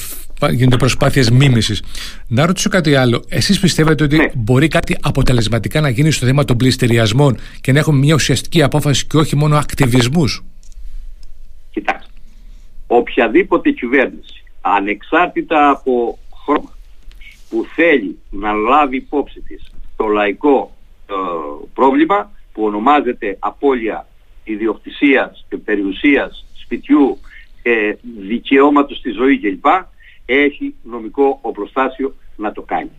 γίνονται 0.50 0.76
προσπάθειες 0.76 1.30
μίμησης. 1.30 1.82
Να 2.26 2.46
ρωτήσω 2.46 2.68
κάτι 2.68 2.94
άλλο. 2.94 3.24
Εσείς 3.28 3.60
πιστεύετε 3.60 4.04
ότι 4.04 4.16
ναι. 4.16 4.30
μπορεί 4.34 4.68
κάτι 4.68 4.96
αποτελεσματικά 5.00 5.80
να 5.80 5.88
γίνει 5.88 6.10
στο 6.10 6.26
θέμα 6.26 6.44
των 6.44 6.56
πληστηριασμών 6.56 7.38
και 7.60 7.72
να 7.72 7.78
έχουμε 7.78 7.98
μια 7.98 8.14
ουσιαστική 8.14 8.62
απόφαση 8.62 9.06
και 9.06 9.16
όχι 9.16 9.36
μόνο 9.36 9.56
ακτιβισμούς; 9.56 10.44
Κοιτάξτε, 11.76 12.12
οποιαδήποτε 12.86 13.70
κυβέρνηση, 13.70 14.44
ανεξάρτητα 14.60 15.70
από 15.70 16.18
χρώμα, 16.44 16.72
που 17.50 17.66
θέλει 17.74 18.18
να 18.30 18.52
λάβει 18.52 18.96
υπόψη 18.96 19.40
της 19.40 19.70
το 19.96 20.06
λαϊκό 20.06 20.76
ε, 21.10 21.14
πρόβλημα 21.74 22.30
που 22.52 22.64
ονομάζεται 22.64 23.36
απώλεια 23.38 24.06
ιδιοκτησίας 24.44 25.46
και 25.48 25.56
περιουσίας 25.56 26.46
σπιτιού, 26.54 27.18
ε, 27.62 27.92
δικαιώματος 28.18 28.96
στη 28.96 29.10
ζωή 29.10 29.38
κλπ. 29.38 29.66
έχει 30.26 30.74
νομικό 30.82 31.38
οπλοστάσιο 31.42 32.14
να 32.36 32.52
το 32.52 32.62
κάνει. 32.62 32.90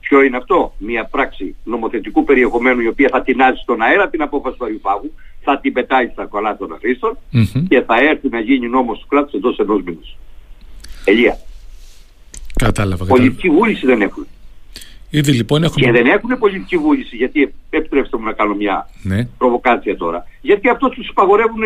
Ποιο 0.00 0.22
είναι 0.22 0.36
αυτό, 0.36 0.74
μια 0.78 1.04
πράξη 1.04 1.54
νομοθετικού 1.64 2.24
περιεχομένου 2.24 2.80
η 2.80 2.86
οποία 2.86 3.08
θα 3.08 3.22
τεινάζει 3.22 3.60
στον 3.62 3.82
αέρα 3.82 4.08
την 4.08 4.22
απόφαση 4.22 4.56
του 4.56 4.64
Αγιουπάγου, 4.64 5.14
θα 5.42 5.58
την 5.58 5.72
πετάει 5.72 6.08
στα 6.08 6.24
κολλά 6.24 6.56
των 6.56 6.72
αχρήστων 6.72 7.18
και 7.68 7.80
θα 7.80 8.00
έρθει 8.00 8.28
να 8.28 8.40
γίνει 8.40 8.68
νόμος 8.68 8.98
του 8.98 9.06
κράτους 9.06 9.32
εντός 9.32 9.58
ενός 9.58 9.82
μήνους. 9.82 10.16
Ελία. 11.04 11.38
Κατάλαβα. 12.54 13.04
Πολιτική 13.04 13.50
βούληση 13.50 13.86
δεν 13.86 14.02
έχουν. 14.02 14.26
Ήδη 15.10 15.32
λοιπόν 15.32 15.62
έχουμε... 15.62 15.86
Και 15.86 15.92
δεν 15.92 16.06
έχουν 16.06 16.38
πολιτική 16.38 16.76
βούληση, 16.76 17.16
γιατί 17.16 17.54
επιτρέψτε 17.70 18.16
μου 18.16 18.24
να 18.24 18.32
κάνω 18.32 18.54
μια 18.54 18.90
ναι. 19.02 19.24
προβοκάτσια 19.38 19.96
τώρα. 19.96 20.26
Γιατί 20.40 20.68
αυτό 20.68 20.88
τους 20.88 21.08
υπαγορεύουν 21.08 21.62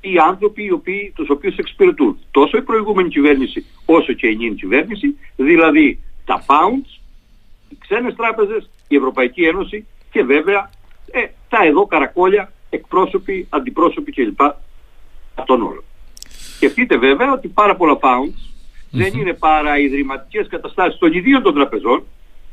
οι 0.00 0.18
άνθρωποι 0.28 0.64
οι 0.64 0.72
οποίοι, 0.72 1.12
τους 1.14 1.30
οποίους 1.30 1.56
εξυπηρετούν. 1.56 2.18
Τόσο 2.30 2.56
η 2.56 2.62
προηγούμενη 2.62 3.08
κυβέρνηση 3.08 3.64
όσο 3.84 4.12
και 4.12 4.26
η 4.26 4.36
νυν 4.36 4.56
κυβέρνηση, 4.56 5.16
δηλαδή 5.36 5.98
τα 6.24 6.44
pounds, 6.46 6.98
οι 7.68 7.76
ξένες 7.78 8.14
τράπεζες, 8.14 8.70
η 8.88 8.96
Ευρωπαϊκή 8.96 9.42
Ένωση 9.42 9.86
και 10.10 10.22
βέβαια 10.22 10.70
ε, 11.10 11.26
τα 11.48 11.64
εδώ 11.64 11.86
καρακόλια, 11.86 12.52
εκπρόσωποι, 12.70 13.46
αντιπρόσωποι 13.50 14.12
κλπ. 14.12 14.40
αυτών 15.34 15.62
όλων. 15.62 15.84
Σκεφτείτε 16.56 16.96
βέβαια 16.96 17.32
ότι 17.32 17.48
πάρα 17.48 17.76
πολλά 17.76 17.98
pounds 18.00 18.48
δεν 18.90 19.12
είναι 19.18 19.32
παρά 19.32 19.78
ιδρυματικές 19.78 20.46
καταστάσεις 20.48 20.98
των 20.98 21.12
ιδίων 21.12 21.42
των 21.42 21.54
τραπεζών 21.54 22.04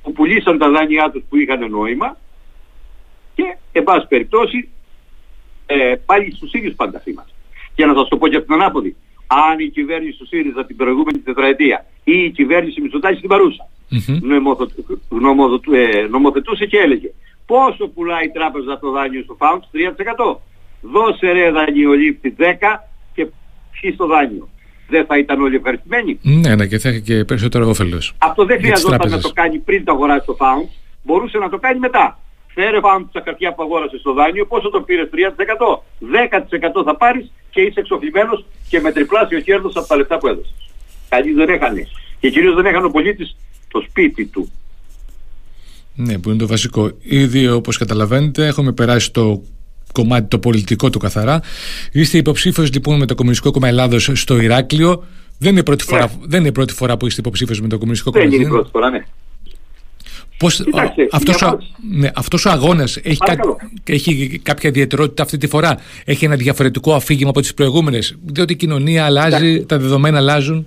που 0.03 0.11
πουλήσαν 0.11 0.57
τα 0.57 0.69
δάνειά 0.69 1.11
τους 1.11 1.23
που 1.29 1.37
είχαν 1.37 1.69
νόημα 1.69 2.17
και 3.35 3.57
εν 3.71 3.83
πάση 3.83 4.07
περιπτώσει 4.07 4.69
ε, 5.65 5.95
πάλι 6.05 6.35
στους 6.35 6.53
ίδιους 6.53 6.75
πάντα 6.75 6.99
θύματα. 6.99 7.29
Και 7.75 7.85
να 7.85 7.93
σας 7.93 8.07
το 8.07 8.17
πω 8.17 8.27
και 8.27 8.35
από 8.35 8.45
την 8.45 8.53
ανάποδη. 8.53 8.95
Αν 9.27 9.59
η 9.59 9.69
κυβέρνηση 9.69 10.17
του 10.17 10.25
ΣΥΡΙΖΑ 10.25 10.65
την 10.65 10.75
προηγούμενη 10.75 11.19
τετραετία 11.19 11.85
ή 12.03 12.23
η 12.23 12.29
κυβέρνηση 12.29 12.81
Μητσοτάκη 12.81 13.17
στην 13.17 13.29
παρούσα 13.29 13.67
ε, 15.71 16.07
νομοθετούσε 16.07 16.65
και 16.65 16.77
έλεγε 16.77 17.11
πόσο 17.45 17.87
πουλάει 17.87 18.25
η 18.25 18.29
τράπεζα 18.29 18.79
το 18.79 18.91
δάνειο 18.91 19.23
στο 19.23 19.37
Founds; 19.39 19.65
3%. 19.71 20.37
Δώσε 20.81 21.31
ρε 21.31 21.51
δανειολήπτη 21.51 22.35
10 22.39 22.43
και 23.13 23.27
πιει 23.71 23.91
στο 23.91 24.05
δάνειο. 24.05 24.49
Δεν 24.87 25.05
θα 25.05 25.17
ήταν 25.17 25.41
όλοι 25.41 25.55
ευχαριστημένοι. 25.55 26.19
Ναι, 26.21 26.55
ναι, 26.55 26.67
και 26.67 26.77
θα 26.77 26.89
έχει 26.89 27.01
και 27.01 27.25
περισσότερο 27.25 27.69
όφελος. 27.69 28.13
Αυτό 28.17 28.45
δεν 28.45 28.59
χρειαζόταν 28.59 29.09
να 29.09 29.19
το 29.19 29.31
κάνει 29.33 29.57
πριν 29.57 29.83
το 29.83 29.91
αγοράσει 29.91 30.23
στο 30.23 30.37
Founds. 30.39 30.69
Μπορούσε 31.03 31.37
να 31.37 31.49
το 31.49 31.57
κάνει 31.57 31.79
μετά. 31.79 32.19
Φέρε 32.53 32.79
Founds 32.81 33.05
τα 33.11 33.21
χαρτιά 33.25 33.53
που 33.53 33.63
αγόρασες 33.63 33.99
στο 33.99 34.13
δάνειο, 34.13 34.45
πόσο 34.45 34.69
το 34.69 34.81
πήρες; 34.81 35.09
3%. 35.09 35.83
10% 35.99 36.83
θα 36.83 36.95
πάρεις 36.95 37.31
και 37.49 37.61
είσαι 37.61 37.79
εξοφλημένος 37.79 38.45
και 38.69 38.79
με 38.79 38.91
τριπλάσιο 38.91 39.39
κέρδος 39.39 39.75
από 39.75 39.87
τα 39.87 39.95
λεφτά 39.95 40.17
που 40.17 40.27
έδωσες. 40.27 40.69
Κανείς 41.09 41.35
δεν 41.35 41.49
έχανε. 41.49 41.87
Και 42.19 42.29
κυρίως 42.29 42.55
δεν 42.55 42.65
έχανε 42.65 42.85
ο 42.85 42.91
πολίτης 42.91 43.35
το 43.71 43.83
σπίτι 43.89 44.25
του. 44.25 44.51
Ναι, 45.95 46.17
που 46.17 46.29
είναι 46.29 46.37
το 46.37 46.47
βασικό. 46.47 46.91
Ήδη 47.01 47.47
όπως 47.47 47.77
καταλαβαίνετε 47.77 48.47
έχουμε 48.47 48.71
περάσει 48.71 49.11
το 49.11 49.41
κομμάτι 49.91 50.27
το 50.27 50.39
πολιτικό 50.39 50.89
του 50.89 50.99
καθαρά. 50.99 51.41
Είστε 51.91 52.17
υποψήφιος 52.17 52.73
λοιπόν 52.73 52.97
με 52.97 53.05
το 53.05 53.15
Κομμουνιστικό 53.15 53.51
Κόμμα 53.51 53.67
Ελλάδος 53.67 54.11
στο 54.13 54.41
Ηράκλειο. 54.41 55.03
Δεν 55.37 55.51
είναι, 55.51 55.63
πρώτη 55.63 55.83
φορά, 55.83 56.01
ναι. 56.01 56.11
δεν 56.27 56.39
είναι 56.39 56.49
η 56.49 56.51
πρώτη 56.51 56.73
φορά 56.73 56.97
που 56.97 57.05
είστε 57.07 57.21
υποψήφιος 57.21 57.61
με 57.61 57.67
το 57.67 57.77
Κομμουνιστικό 57.77 58.11
Κόμμα. 58.11 58.25
Δεν 58.25 58.33
είναι; 58.33 58.43
η 58.43 58.49
πρώτη 58.49 58.69
φορά, 58.71 58.89
ναι. 58.89 59.05
Πώς, 60.37 60.63
Κοιτάξτε, 60.63 61.07
αυτός, 61.11 61.41
ο, 61.41 61.57
ναι, 61.91 62.11
αυτός 62.15 62.45
ο 62.45 62.49
αγώνας 62.49 62.97
έχει, 63.03 63.19
έχει 63.83 64.39
κάποια 64.43 64.69
ιδιαιτερότητα 64.69 65.23
αυτή 65.23 65.37
τη 65.37 65.47
φορά; 65.47 65.77
Έχει 66.05 66.25
ένα 66.25 66.35
διαφορετικό 66.35 66.93
αφήγημα 66.93 67.29
από 67.29 67.41
τις 67.41 67.53
προηγούμενες; 67.53 68.15
Διότι 68.25 68.53
η 68.53 68.55
κοινωνία 68.55 69.05
αλλάζει, 69.05 69.65
τα 69.65 69.77
δεδομένα 69.77 70.17
αλλάζουν; 70.17 70.65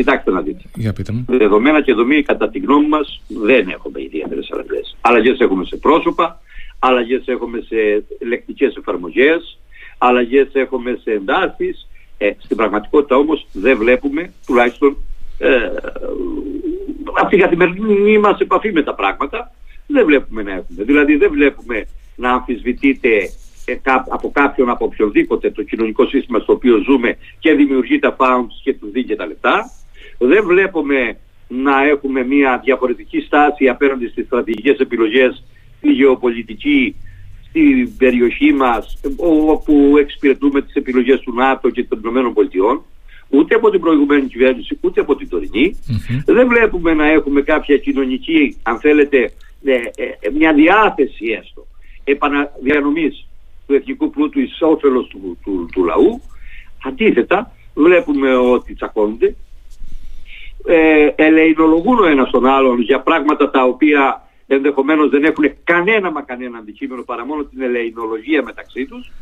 Κοιτάξτε 0.00 0.30
να 0.30 0.40
δείτε. 0.40 0.62
Για 0.74 0.92
πείτε 0.92 1.12
μου. 1.12 1.24
Δεδομένα 1.28 1.82
και 1.82 1.92
δομή 1.92 2.22
κατά 2.22 2.48
τη 2.48 2.58
γνώμη 2.58 2.88
μας 2.88 3.22
δεν 3.28 3.68
έχουμε 3.68 4.02
ιδιαίτερες 4.02 4.50
αλλαγές. 4.52 4.96
Αλλαγές 5.00 5.38
έχουμε 5.38 5.64
σε 5.64 5.76
πρόσωπα, 5.76 6.40
αλλαγές 6.78 7.22
έχουμε 7.26 7.60
σε 7.60 8.04
λεκτικές 8.26 8.74
εφαρμογές, 8.76 9.58
αλλαγές 9.98 10.48
έχουμε 10.52 10.98
σε 11.02 11.10
εντάσεις. 11.10 11.88
Ε, 12.18 12.30
στην 12.38 12.56
πραγματικότητα 12.56 13.16
όμως 13.16 13.46
δεν 13.52 13.76
βλέπουμε 13.76 14.32
τουλάχιστον 14.46 14.96
ε, 15.38 15.70
από 17.12 17.28
την 17.28 17.40
καθημερινή 17.40 18.18
μας 18.18 18.40
επαφή 18.40 18.72
με 18.72 18.82
τα 18.82 18.94
πράγματα 18.94 19.52
δεν 19.86 20.06
βλέπουμε 20.06 20.42
να 20.42 20.50
έχουμε. 20.50 20.84
Δηλαδή 20.84 21.16
δεν 21.16 21.30
βλέπουμε 21.30 21.86
να 22.16 22.30
αμφισβητείται 22.30 23.16
ε, 23.64 23.74
από 24.08 24.30
κάποιον, 24.30 24.70
από 24.70 24.84
οποιονδήποτε 24.84 25.50
το 25.50 25.62
κοινωνικό 25.62 26.06
σύστημα 26.06 26.38
στο 26.38 26.52
οποίο 26.52 26.76
ζούμε 26.76 27.16
και 27.38 27.52
δημιουργεί 27.52 27.98
τα 27.98 28.16
pounds 28.18 28.54
και 28.62 28.74
τους 28.74 28.90
δίνει 28.90 29.06
και 29.06 29.16
τα 29.16 29.26
λεφτά. 29.26 29.70
Δεν 30.22 30.44
βλέπουμε 30.44 31.18
να 31.48 31.84
έχουμε 31.84 32.24
μια 32.24 32.60
διαφορετική 32.64 33.20
στάση 33.20 33.68
απέναντι 33.68 34.08
στις 34.08 34.26
στρατηγικές 34.26 34.78
επιλογές 34.78 35.44
στη 35.76 35.92
γεωπολιτική 35.92 36.96
στην 37.48 37.96
περιοχή 37.96 38.52
μας 38.52 39.00
όπου 39.46 39.94
εξυπηρετούμε 39.98 40.62
τις 40.62 40.74
επιλογές 40.74 41.20
του 41.20 41.34
ΝΑΤΟ 41.34 41.70
και 41.70 41.84
των 41.84 41.98
ΗΠΑ 41.98 42.82
ούτε 43.28 43.54
από 43.54 43.70
την 43.70 43.80
προηγουμένη 43.80 44.26
κυβέρνηση 44.26 44.78
ούτε 44.80 45.00
από 45.00 45.16
την 45.16 45.28
τωρινη 45.28 45.76
Δεν 46.24 46.48
βλέπουμε 46.48 46.94
να 46.94 47.10
έχουμε 47.10 47.42
κάποια 47.42 47.76
κοινωνική, 47.76 48.56
αν 48.62 48.80
θέλετε, 48.80 49.32
ε, 49.64 49.72
ε, 49.74 50.30
μια 50.34 50.52
διάθεση 50.52 51.26
έστω 51.40 51.66
επαναδιανομής 52.04 53.26
του 53.66 53.74
εθνικού 53.74 54.10
πλούτου 54.10 54.40
εις 54.40 54.58
όφελος 54.60 55.08
του, 55.08 55.38
του, 55.44 55.68
του, 55.72 55.84
λαού. 55.84 56.20
Αντίθετα, 56.84 57.52
βλέπουμε 57.74 58.36
ότι 58.36 58.74
τσακώνονται, 58.74 59.36
ε, 60.66 61.08
ελεηνολογούν 61.16 61.98
ο 61.98 62.06
ένας 62.06 62.30
τον 62.30 62.46
άλλον 62.46 62.80
για 62.80 63.00
πράγματα 63.00 63.50
τα 63.50 63.64
οποία 63.64 64.22
ενδεχομένως 64.46 65.10
δεν 65.10 65.24
έχουν 65.24 65.44
κανένα 65.64 66.10
μα 66.10 66.22
κανένα 66.22 66.58
αντικείμενο 66.58 67.02
παρά 67.02 67.26
μόνο 67.26 67.44
την 67.44 67.62
ελεηνολογία 67.62 68.42
μεταξύ 68.42 68.86
τους 68.86 69.12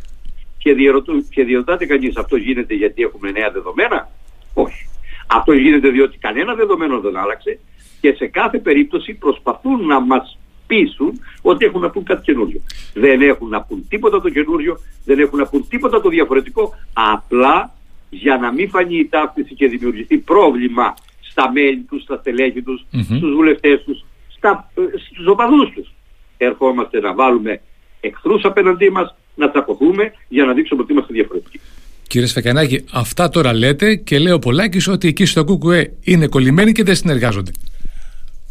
και, 0.59 0.75
διερωτού, 0.75 1.29
και 1.29 1.45
διερωτάται 1.45 1.87
κανείς 1.87 2.17
αυτό 2.17 2.37
γίνεται 2.37 2.75
γιατί 2.75 3.03
έχουμε 3.03 3.31
νέα 3.31 3.51
δεδομένα; 3.51 4.09
Όχι. 4.55 4.89
Αυτό 5.27 5.53
γίνεται 5.53 5.89
διότι 5.89 6.19
κανένα 6.19 6.55
δεδομένο 6.55 7.01
δεν 7.01 7.17
άλλαξε 7.17 7.59
και 8.01 8.13
σε 8.13 8.27
κάθε 8.27 8.59
περίπτωση 8.59 9.15
προσπαθούν 9.15 9.87
να 9.87 10.01
μας 10.01 10.39
πείσουν 10.67 11.21
ότι 11.43 11.65
έχουν 11.65 11.81
να 11.81 11.91
πούν 11.91 12.05
κάτι 12.05 12.23
καινούριο. 12.23 12.61
Δεν 12.95 13.23
έχουν 13.23 13.49
να 13.49 13.63
πούν 13.63 13.89
τίποτα 13.89 14.21
το 14.21 14.29
καινούριο, 14.29 14.79
δεν 15.05 15.19
έχουν 15.19 15.39
να 15.39 15.47
πούν 15.47 15.69
τίποτα 15.69 16.01
το 16.01 16.09
διαφορετικό, 16.09 16.75
απλά 16.93 17.73
για 18.11 18.37
να 18.37 18.53
μην 18.53 18.69
φανεί 18.69 18.97
η 18.99 19.09
ταύτιση 19.09 19.55
και 19.55 19.69
δημιουργηθεί 19.69 20.19
πρόβλημα 20.19 20.95
στα 21.39 21.53
μέλη 21.53 21.85
τους, 21.89 22.03
στα 22.03 22.17
στελέχη 22.17 22.63
τους, 22.63 22.87
mm-hmm. 22.93 23.17
στους 23.17 23.33
βουλευτές 23.35 23.83
τους, 23.85 24.05
στα, 24.37 24.71
στους 25.13 25.27
οπαδούς 25.27 25.71
τους. 25.75 25.93
Ερχόμαστε 26.37 27.01
να 27.01 27.15
βάλουμε 27.15 27.61
εχθρούς 28.01 28.45
απέναντί 28.45 28.91
μας, 28.91 29.15
να 29.35 29.51
τσακωθούμε 29.51 30.13
για 30.29 30.45
να 30.45 30.53
δείξουμε 30.53 30.83
ότι 30.83 30.93
είμαστε 30.93 31.13
διαφορετικοί. 31.13 31.61
Κύριε 32.07 32.27
Σφακιανάκη, 32.27 32.85
αυτά 32.93 33.29
τώρα 33.29 33.53
λέτε 33.55 33.95
και 33.95 34.19
λέει 34.19 34.33
ο 34.33 34.39
Πολάκης 34.39 34.89
ότι 34.89 35.09
εκεί 35.09 35.25
στο 35.25 35.45
ΚΚΕ 35.45 35.93
είναι 36.05 36.27
κολλημένοι 36.27 36.73
και 36.73 36.83
δεν 36.83 36.95
συνεργάζονται. 36.95 37.51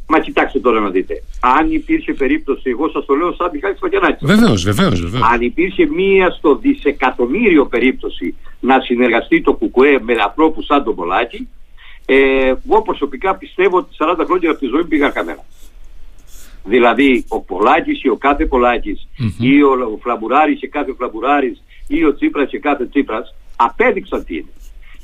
Μα 0.07 0.19
κοιτάξτε 0.19 0.59
τώρα 0.59 0.79
να 0.79 0.89
δείτε. 0.89 1.23
Αν 1.39 1.71
υπήρχε 1.71 2.13
περίπτωση, 2.13 2.69
εγώ 2.69 2.89
σας 2.89 3.05
το 3.05 3.13
λέω 3.13 3.33
σαν 3.33 3.49
Μιχάλη 3.53 3.75
Σφακιανάκη. 3.75 4.25
Βεβαίως, 4.25 4.63
βεβαίως, 4.63 5.01
βεβαίως. 5.01 5.23
Αν 5.33 5.41
υπήρχε 5.41 5.85
μία 5.85 6.29
στο 6.29 6.55
δισεκατομμύριο 6.55 7.65
περίπτωση 7.65 8.35
να 8.59 8.79
συνεργαστεί 8.79 9.41
το 9.41 9.53
ΚΚΕ 9.53 9.99
με 10.01 10.13
ανθρώπους 10.23 10.65
σαν 10.65 10.83
τον 10.83 10.95
Πολάκη, 10.95 11.47
ε, 12.09 12.47
εγώ 12.47 12.81
προσωπικά 12.81 13.35
πιστεύω 13.35 13.77
ότι 13.77 13.95
40 13.99 14.15
χρόνια 14.25 14.49
από 14.49 14.59
τη 14.59 14.65
ζωή 14.65 14.83
πήγαν 14.83 15.11
κανένα. 15.11 15.43
Δηλαδή 16.63 17.25
ο 17.27 17.41
Πολάκης 17.41 18.03
ή 18.03 18.09
ο 18.09 18.15
κάθε 18.15 18.45
Πολάκης 18.45 19.07
mm-hmm. 19.19 19.43
ή 19.43 19.63
ο 19.63 19.99
Φλαμπουράρης 20.01 20.59
και 20.59 20.67
κάθε 20.67 20.93
Φλαμπουράρης 20.97 21.63
ή 21.87 22.03
ο 22.03 22.15
Τσίπρας 22.15 22.49
και 22.49 22.59
κάθε 22.59 22.87
Τσίπρας 22.87 23.35
απέδειξαν 23.55 24.23
τι 24.25 24.35
είναι. 24.35 24.51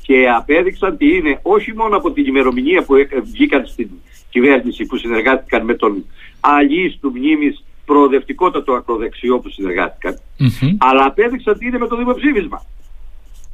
Και 0.02 0.28
απέδειξαν 0.36 0.96
τι 0.96 1.14
είναι 1.16 1.38
όχι 1.42 1.74
μόνο 1.74 1.96
από 1.96 2.12
την 2.12 2.26
ημερομηνία 2.26 2.82
που 2.84 2.94
βγήκαν 3.32 3.66
στην 3.66 3.88
κυβέρνηση 4.30 4.84
που 4.84 4.96
συνεργάστηκαν 4.96 5.64
με 5.64 5.74
τον 5.74 6.04
αλλής 6.40 6.98
του 7.00 7.12
μνήμης 7.14 7.64
προοδευτικότατο 7.84 8.72
ακροδεξιό 8.72 9.38
που 9.38 9.48
συνεργάστηκαν, 9.48 10.14
mm-hmm. 10.14 10.76
αλλά 10.78 11.04
απέδειξαν 11.04 11.58
τι 11.58 11.66
είναι 11.66 11.78
με 11.78 11.86
το 11.86 11.96
δημοψήφισμα. 11.96 12.62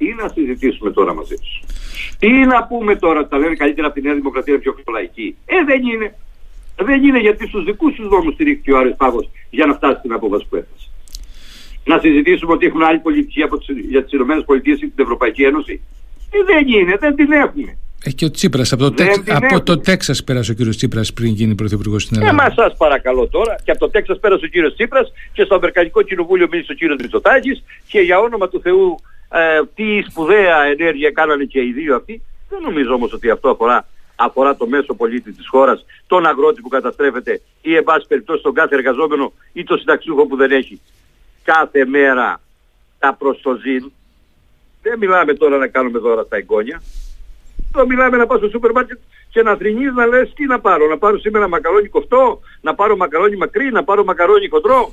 Τι 0.01 0.15
να 0.15 0.29
συζητήσουμε 0.29 0.91
τώρα 0.91 1.15
μαζί 1.15 1.35
τους; 1.35 1.63
Τι 2.19 2.31
να 2.31 2.65
πούμε 2.65 2.97
τώρα, 2.97 3.29
τα 3.29 3.39
λένε 3.39 3.55
καλύτερα 3.55 3.87
από 3.87 3.97
τη 3.97 4.03
Νέα 4.07 4.15
Δημοκρατία 4.15 4.59
πιο 4.59 4.75
λαϊκή. 4.93 5.37
Ε, 5.47 5.65
δεν 5.65 5.83
είναι. 5.83 6.15
Δεν 6.77 7.05
είναι 7.05 7.19
γιατί 7.19 7.47
στους 7.47 7.65
δικούς 7.65 7.95
τους 7.95 8.09
νόμους 8.11 8.35
στηρίχθηκε 8.35 8.73
ο 8.73 8.79
Άρης 8.79 8.97
Πάγος 8.97 9.31
για 9.51 9.67
να 9.67 9.75
φτάσει 9.75 9.99
στην 9.99 10.13
απόφαση 10.13 10.47
που 10.49 10.57
έφτασε. 10.57 10.89
Να 11.85 11.99
συζητήσουμε 11.99 12.53
ότι 12.53 12.67
έχουν 12.67 12.83
άλλη 12.83 12.99
πολιτική 12.99 13.43
από 13.43 13.59
τις, 13.59 13.67
για 13.89 14.05
τις 14.05 14.13
ΗΠΑ 14.13 14.37
ή 14.63 14.77
την 14.77 14.93
Ευρωπαϊκή 14.97 15.43
Ένωση; 15.43 15.81
Ε, 16.31 16.39
δεν 16.53 16.69
είναι, 16.69 16.97
δεν 16.97 17.15
την 17.15 17.33
έχουμε. 17.33 17.77
Έχει 18.05 18.15
και 18.15 18.25
ο 18.25 18.31
Τσίπρας. 18.31 18.73
Από, 18.73 18.83
το, 18.83 18.91
τεξ, 18.91 19.23
από 19.27 19.63
το 19.63 19.79
Τέξας 19.79 20.25
πέρασε 20.25 20.51
ο 20.51 20.55
κύριος 20.55 20.77
Τσίπρας 20.77 21.13
πριν 21.13 21.33
γίνει 21.33 21.55
πρωθυπουργός 21.55 22.03
στην 22.03 22.17
Ελλάδα. 22.17 22.45
Ε, 22.45 22.49
μα 22.49 22.55
σας 22.63 22.77
παρακαλώ 22.77 23.29
τώρα. 23.29 23.55
Και 23.65 23.71
από 23.71 23.81
το 23.81 23.91
Τέξας 23.91 24.19
πέρασε 24.19 24.45
ο 24.45 24.49
κύριος 24.49 24.75
Τσίπρας 24.75 25.13
και 25.33 25.43
στο 25.45 25.55
Αμερικανικό 25.55 26.03
Κοινοβούλιο 26.03 26.49
μίλησε 26.51 26.73
ο 26.73 26.75
κύριος 26.75 26.97
Μητσοτάκης 27.01 27.63
και 27.89 28.01
για 28.01 28.19
όνομα 28.19 28.49
του 28.49 28.61
Θεού 28.61 29.01
ε, 29.31 29.61
τι 29.75 30.03
σπουδαία 30.11 30.63
ενέργεια 30.63 31.11
κάνανε 31.11 31.45
και 31.45 31.61
οι 31.61 31.73
δύο 31.73 31.97
αυτοί. 31.97 32.23
Δεν 32.49 32.63
νομίζω 32.63 32.95
όμως 32.95 33.13
ότι 33.13 33.31
αυτό 33.31 33.51
αφορά 33.51 33.87
αφορά 34.21 34.57
το 34.57 34.67
μέσο 34.67 34.95
πολίτη 34.95 35.33
της 35.33 35.49
χώρας, 35.49 35.85
τον 36.07 36.27
αγρότη 36.27 36.61
που 36.61 36.69
καταστρέφεται 36.69 37.41
ή 37.63 37.75
εν 37.77 37.85
πάση 37.85 38.07
περιπτώσει 38.07 38.43
τον 38.43 38.55
κάθε 38.55 38.75
εργαζόμενο 38.75 39.33
ή 39.53 39.65
τον 39.65 39.79
συνταξιούχο 39.79 40.27
που 40.27 40.37
δεν 40.37 40.51
έχει 40.51 40.81
κάθε 41.43 41.85
μέρα 41.85 42.41
τα 42.99 43.15
προστοζήν. 43.15 43.93
Δεν 44.83 44.99
μιλάμε 44.99 45.35
τώρα 45.35 45.57
να 45.57 45.67
κάνουμε 45.67 45.99
δώρα 45.99 46.23
στα 46.23 46.37
εγγόνια. 46.37 46.83
Τώρα 47.73 47.87
μιλάμε 47.87 48.17
να 48.17 48.27
πάω 48.27 48.39
στο 48.39 48.49
σούπερ 48.49 48.73
μάρκετ 48.73 48.99
και 49.31 49.43
να 49.43 49.57
θρυνείς 49.57 49.93
να 49.93 50.07
λες 50.07 50.33
τι 50.35 50.47
να 50.47 50.61
πάρω. 50.61 50.87
Να 50.87 50.99
πάρω 50.99 51.19
σήμερα 51.19 51.49
μακαρόνι 51.49 51.89
κοφτό, 51.89 52.41
να 52.61 52.75
πάρω 52.75 52.97
μακαρόνι 52.97 53.37
μακρύ, 53.37 53.71
να 53.71 53.85
πάρω 53.85 54.05
μακαρόνι 54.05 54.49
χοντρό. 54.49 54.93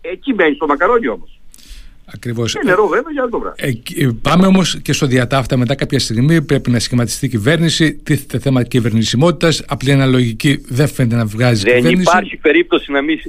Εκεί 0.00 0.34
μένει 0.34 0.56
το 0.56 0.66
μακαρόνι 0.66 1.08
όμως. 1.08 1.40
Ακριβώς. 2.14 2.54
Ε, 2.54 2.60
νερό 2.64 2.86
βέβαια 2.86 3.12
για 3.12 3.28
το 3.28 3.38
βράδυ. 3.38 3.82
Ε, 3.96 4.08
πάμε 4.22 4.46
όμως 4.46 4.80
και 4.82 4.92
στο 4.92 5.06
διατάφτα 5.06 5.56
μετά 5.56 5.74
κάποια 5.74 5.98
στιγμή 5.98 6.42
πρέπει 6.42 6.70
να 6.70 6.78
σχηματιστεί 6.78 7.28
κυβέρνηση, 7.28 7.94
τίθεται 7.94 8.38
θέμα 8.38 8.62
κυβερνησιμότητας, 8.62 9.64
απλή 9.68 9.92
αναλογική 9.92 10.64
δεν 10.68 10.88
φαίνεται 10.88 11.16
να 11.16 11.24
βγάζει 11.24 11.62
δεν 11.62 11.74
κυβέρνηση. 11.74 12.02
Δεν 12.04 12.14
υπάρχει 12.14 12.36
περίπτωση 12.36 12.92
να 12.92 13.02
μην... 13.02 13.20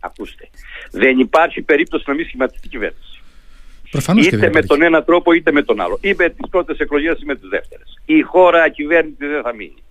Ακούστε. 0.00 0.48
Δεν 0.90 1.18
υπάρχει 1.18 1.62
περίπτωση 1.62 2.04
να 2.06 2.14
μην 2.14 2.24
σχηματιστεί 2.24 2.68
κυβέρνηση. 2.68 3.20
Προφανώς 3.90 4.26
είτε 4.26 4.36
και 4.36 4.50
με 4.50 4.62
τον 4.62 4.82
ένα 4.82 5.02
τρόπο 5.02 5.32
είτε 5.32 5.52
με 5.52 5.62
τον 5.62 5.80
άλλο. 5.80 5.98
Ή 6.00 6.14
με 6.18 6.28
τις 6.28 6.50
πρώτες 6.50 6.78
εκλογές 6.78 7.20
ή 7.20 7.24
με 7.24 7.34
τις 7.34 7.48
δεύτερες. 7.48 7.98
Η 8.04 8.20
χώρα 8.20 8.62
ακυβέρνητη 8.62 9.26
δεν 9.26 9.42
θα 9.42 9.54
μείνει. 9.54 9.82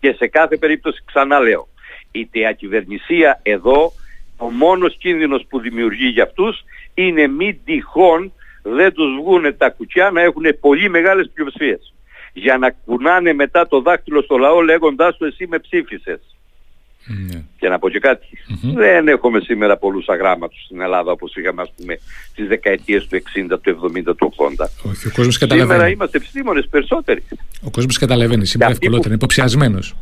Και 0.00 0.12
σε 0.12 0.26
κάθε 0.26 0.56
περίπτωση 0.56 1.02
ξανά 1.04 1.40
λέω. 1.40 1.68
Η 2.10 2.46
ακυβερνησία 2.46 3.40
εδώ 3.42 3.92
ο 4.36 4.50
μόνος 4.50 4.96
κίνδυνος 4.96 5.46
που 5.48 5.60
δημιουργεί 5.60 6.06
για 6.06 6.22
αυτούς 6.22 6.64
είναι 7.06 7.26
μη 7.26 7.60
τυχόν 7.64 8.32
δεν 8.62 8.92
τους 8.92 9.14
βγουν 9.20 9.56
τα 9.56 9.70
κουκιά 9.70 10.10
να 10.10 10.20
έχουν 10.20 10.42
πολύ 10.60 10.88
μεγάλες 10.88 11.30
πλειοψηφίες. 11.34 11.92
για 12.32 12.58
να 12.58 12.70
κουνάνε 12.70 13.32
μετά 13.32 13.68
το 13.68 13.80
δάχτυλο 13.80 14.22
στο 14.22 14.36
λαό 14.36 14.60
λέγοντάς 14.60 15.16
του 15.16 15.24
εσύ 15.24 15.46
με 15.46 15.58
ψήφισες. 15.58 16.20
Ναι. 17.30 17.42
Και 17.58 17.68
να 17.68 17.78
πω 17.78 17.88
και 17.88 17.98
κατι 17.98 18.26
Δεν 18.74 19.08
έχουμε 19.08 19.40
σήμερα 19.40 19.76
πολλούς 19.76 20.08
αγράμματους 20.08 20.64
στην 20.64 20.80
Ελλάδα 20.80 21.12
όπως 21.12 21.36
είχαμε 21.36 21.62
ας 21.62 21.72
πούμε 21.76 21.98
στις 22.30 22.46
δεκαετίες 22.46 23.06
του 23.06 23.16
60, 23.16 23.58
του 23.60 23.70
70, 23.70 24.14
του 24.16 24.32
80. 24.36 24.68
Όχι, 24.82 25.06
ο 25.06 25.10
κόσμος 25.14 25.38
καταλαβαίνει. 25.38 25.70
Σήμερα 25.72 25.88
είμαστε 25.88 26.16
επιστήμονες 26.16 26.66
περισσότεροι. 26.70 27.22
Ο 27.62 27.70
κόσμος 27.70 27.98
καταλαβαίνει, 27.98 28.46
σήμερα 28.46 28.70
ευκολότερα, 28.70 29.06
είναι 29.06 29.14
υποψιασμένος. 29.14 29.96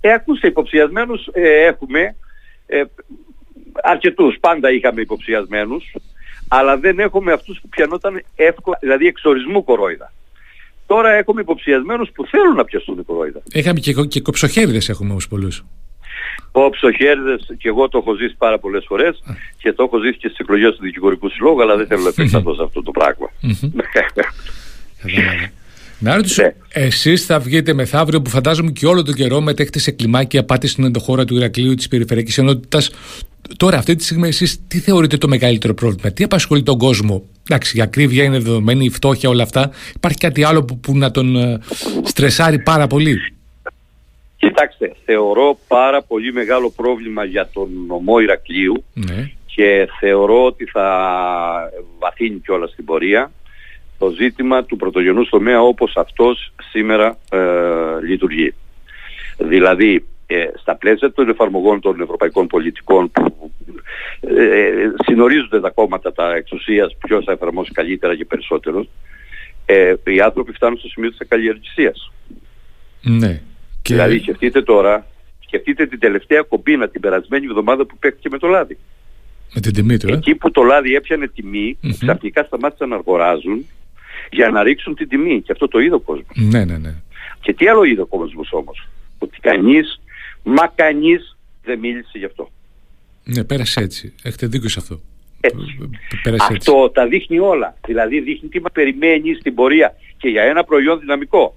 Ε, 0.00 0.12
ακούστε, 0.12 0.46
υποψιασμένους 0.46 1.28
ε, 1.32 1.66
έχουμε 1.66 2.14
ε, 2.66 2.82
αρκετούς, 3.82 4.36
πάντα 4.40 4.70
είχαμε 4.70 5.00
υποψιασμένους, 5.00 5.94
αλλά 6.48 6.78
δεν 6.78 6.98
έχουμε 6.98 7.32
αυτούς 7.32 7.60
που 7.60 7.68
πιανόταν 7.68 8.22
εύκολα, 8.36 8.78
δηλαδή 8.80 9.06
εξορισμού 9.06 9.64
κορόιδα. 9.64 10.12
Τώρα 10.86 11.10
έχουμε 11.10 11.40
υποψιασμένους 11.40 12.10
που 12.14 12.26
θέλουν 12.26 12.56
να 12.56 12.64
πιαστούν 12.64 13.04
κορόιδα. 13.04 13.42
Είχαμε 13.52 13.80
και, 13.80 13.92
και 13.92 14.20
κοψοχέριδες 14.20 14.88
έχουμε 14.88 15.10
όμως 15.10 15.28
πολλούς. 15.28 15.64
Κοψοχέριδες 16.52 17.54
και 17.58 17.68
εγώ 17.68 17.88
το 17.88 17.98
έχω 17.98 18.14
ζήσει 18.14 18.34
πάρα 18.38 18.58
πολλές 18.58 18.84
φορές 18.88 19.22
και 19.58 19.72
το 19.72 19.82
έχω 19.82 19.98
ζήσει 19.98 20.18
και 20.18 20.28
στις 20.28 20.38
εκλογές 20.38 20.76
του 20.76 20.82
Δικηγορικού 20.82 21.28
Συλλόγου 21.28 21.62
αλλά 21.62 21.76
δεν 21.76 21.86
θέλω 21.86 22.02
να 22.02 22.08
επεκταθώ 22.08 22.54
σε 22.54 22.62
αυτό 22.62 22.82
το 22.82 22.90
πράγμα. 22.90 23.30
Να 26.02 26.16
ρωτήσω, 26.16 26.42
ναι. 26.42 26.52
εσείς 26.68 27.24
θα 27.24 27.38
βγείτε 27.38 27.72
μεθαύριο 27.72 28.22
που 28.22 28.30
φαντάζομαι 28.30 28.70
και 28.70 28.86
όλο 28.86 29.02
τον 29.02 29.14
καιρό 29.14 29.40
μετέχετε 29.40 29.78
σε 29.78 29.90
κλιμάκια 29.90 30.40
απάτης 30.40 30.70
στην 30.70 30.84
ενδοχώρα 30.84 31.24
του 31.24 31.36
Ηρακλείου 31.36 31.74
της 31.74 31.88
Περιφερειακής 31.88 32.38
Ενότητας. 32.38 32.90
Τώρα, 33.56 33.78
αυτή 33.78 33.94
τη 33.94 34.04
στιγμή, 34.04 34.28
εσείς 34.28 34.66
τι 34.68 34.78
θεωρείτε 34.78 35.16
το 35.16 35.28
μεγαλύτερο 35.28 35.74
πρόβλημα, 35.74 36.10
τι 36.10 36.24
απασχολεί 36.24 36.62
τον 36.62 36.78
κόσμο; 36.78 37.22
Εντάξει, 37.48 37.78
η 37.78 37.80
ακρίβεια 37.80 38.24
είναι 38.24 38.38
δεδομένη, 38.38 38.84
η 38.84 38.90
φτώχεια, 38.90 39.28
όλα 39.28 39.42
αυτά. 39.42 39.70
Υπάρχει 39.94 40.18
κάτι 40.18 40.44
άλλο 40.44 40.64
που, 40.64 40.78
που 40.78 40.96
να 40.96 41.10
τον 41.10 41.36
ε, 41.36 41.58
στρεσάρει 42.02 42.58
πάρα 42.58 42.86
πολύ; 42.86 43.20
Κοιτάξτε, 44.46 44.92
θεωρώ 45.04 45.58
πάρα 45.68 46.02
πολύ 46.02 46.32
μεγάλο 46.32 46.70
πρόβλημα 46.70 47.24
για 47.24 47.48
τον 47.52 47.68
νομό 47.86 48.18
Ηρακλείου 48.18 48.84
ναι. 48.92 49.30
και 49.46 49.88
θεωρώ 49.98 50.44
ότι 50.44 50.64
θα 50.64 50.86
βαθύνει 51.98 52.38
κιόλας 52.38 52.74
την 52.74 52.84
πορεία 52.84 53.30
το 53.98 54.10
ζήτημα 54.10 54.64
του 54.64 54.76
πρωτογενούς 54.76 55.28
τομέα 55.28 55.60
όπως 55.62 55.96
αυτός 55.96 56.52
σήμερα 56.70 57.18
ε, 57.30 57.38
λειτουργεί. 58.06 58.54
Δηλαδή, 59.38 60.06
ε, 60.32 60.52
στα 60.60 60.76
πλαίσια 60.76 61.12
των 61.12 61.28
εφαρμογών 61.28 61.80
των 61.80 62.00
ευρωπαϊκών 62.00 62.46
πολιτικών 62.46 63.10
που 63.10 63.50
ε, 64.20 64.72
συνορίζονται 65.04 65.60
τα 65.60 65.70
κόμματα 65.70 66.12
τα 66.12 66.34
εξουσίας 66.34 66.96
ποιος 67.06 67.24
θα 67.24 67.32
εφαρμόσει 67.32 67.72
καλύτερα 67.72 68.16
και 68.16 68.24
περισσότερος, 68.24 68.88
ε, 69.66 69.94
οι 70.04 70.20
άνθρωποι 70.20 70.52
φτάνουν 70.52 70.78
στο 70.78 70.88
σημείο 70.88 71.10
της 71.10 71.20
ακαλλιεργησίας. 71.20 72.12
Ναι. 73.02 73.40
Και... 73.82 73.94
Δηλαδή, 73.94 74.18
σκεφτείτε 74.18 74.62
τώρα, 74.62 75.06
σκεφτείτε 75.40 75.86
την 75.86 75.98
τελευταία 75.98 76.42
κομπίνα 76.42 76.88
την 76.88 77.00
περασμένη 77.00 77.46
εβδομάδα 77.46 77.84
που 77.86 77.96
παίχτηκε 77.98 78.28
με 78.28 78.38
το 78.38 78.46
λάδι. 78.46 78.78
Με 79.54 79.60
την 79.60 79.72
τιμή 79.72 79.96
του, 79.96 80.08
ε; 80.08 80.12
Εκεί 80.12 80.34
που 80.34 80.50
το 80.50 80.62
λάδι 80.62 80.94
έπιανε 80.94 81.28
τιμή, 81.28 81.78
mm-hmm. 81.82 81.90
ξαφνικά 82.00 82.42
σταμάτησαν 82.42 82.88
να 82.88 82.96
αγοράζουν 82.96 83.66
για 84.30 84.48
να 84.48 84.62
ρίξουν 84.62 84.94
την 84.94 85.08
τιμή. 85.08 85.40
Και 85.40 85.52
αυτό 85.52 85.68
το 85.68 85.78
είδε 85.78 85.94
ο 85.94 86.00
κόσμος. 86.00 86.36
Ναι, 86.36 86.64
ναι, 86.64 86.78
ναι. 86.78 86.94
Και 87.40 87.52
τι 87.52 87.68
άλλο 87.68 87.82
είδε 87.82 88.00
ο 88.00 88.06
κόσμος 88.06 88.52
όμως. 88.52 88.88
Ότι 89.18 89.40
κανείς, 89.40 90.00
μα 90.42 90.72
κανείς 90.74 91.36
δεν 91.64 91.78
μίλησε 91.78 92.18
γι' 92.18 92.24
αυτό. 92.24 92.50
Ναι, 93.24 93.44
πέρασε 93.44 93.80
έτσι. 93.80 94.14
Έχετε 94.22 94.46
δίκιο 94.46 94.68
σε 94.68 94.78
αυτό. 94.80 95.00
Έτσι. 95.40 95.78
Πέρασε 96.22 96.46
αυτό 96.50 96.82
έτσι. 96.82 96.94
τα 96.94 97.06
δείχνει 97.06 97.38
όλα. 97.38 97.76
Δηλαδή 97.86 98.20
δείχνει 98.20 98.48
τι 98.48 98.60
μας 98.60 98.72
περιμένει 98.72 99.34
στην 99.34 99.54
πορεία 99.54 99.94
και 100.16 100.28
για 100.28 100.42
ένα 100.42 100.64
προϊόν 100.64 101.00
δυναμικό. 101.00 101.56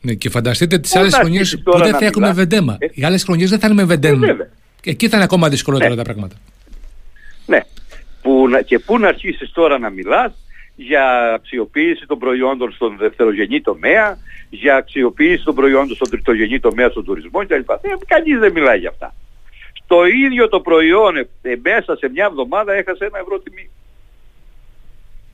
Ναι, 0.00 0.14
και 0.14 0.30
φανταστείτε 0.30 0.78
τις 0.78 0.96
άλλες 0.96 1.14
χρονιές 1.14 1.60
που 1.62 1.78
δεν 1.78 1.94
θα 1.94 2.04
έχουμε 2.04 2.32
βεντέμα. 2.32 2.76
Ε; 2.78 2.86
Οι 2.92 3.04
άλλες 3.04 3.24
χρονιές 3.24 3.50
δεν 3.50 3.58
θα 3.58 3.66
είναι 3.66 3.76
με 3.76 3.84
βεντέμα. 3.84 4.26
Ε, 4.26 4.36
Εκεί 4.84 5.08
θα 5.08 5.16
είναι 5.16 5.24
ακόμα 5.24 5.48
δυσκολότερα 5.48 5.90
ναι. 5.90 5.96
τα 5.96 6.02
πράγματα. 6.02 6.34
Ναι. 7.46 7.60
Που, 8.22 8.46
και 8.66 8.78
πού 8.78 8.98
να 8.98 9.08
αρχίσεις 9.08 9.52
τώρα 9.52 9.78
να 9.78 9.90
μιλάς 9.90 10.32
για 10.76 11.32
αξιοποίηση 11.34 12.06
των 12.06 12.18
προϊόντων 12.18 12.72
στον 12.72 12.96
δευτερογενή 12.96 13.60
τομέα, 13.60 14.18
για 14.50 14.76
αξιοποίηση 14.76 15.44
των 15.44 15.54
προϊόντων 15.54 15.94
στον 15.94 16.10
τριτογενή 16.10 16.60
τομέα 16.60 16.88
στον 16.88 17.04
τουρισμό 17.04 17.46
κλπ. 17.46 17.70
Ε, 17.70 17.76
κανείς 18.06 18.38
δεν 18.38 18.52
μιλάει 18.52 18.78
για 18.78 18.88
αυτά. 18.88 19.14
Το 19.86 20.04
ίδιο 20.06 20.48
το 20.48 20.60
προϊόν 20.60 21.16
ε, 21.16 21.26
μέσα 21.62 21.96
σε 21.96 22.08
μια 22.08 22.24
εβδομάδα 22.24 22.72
έχασε 22.72 23.04
ένα 23.04 23.18
ευρώ 23.18 23.38
τιμή. 23.38 23.70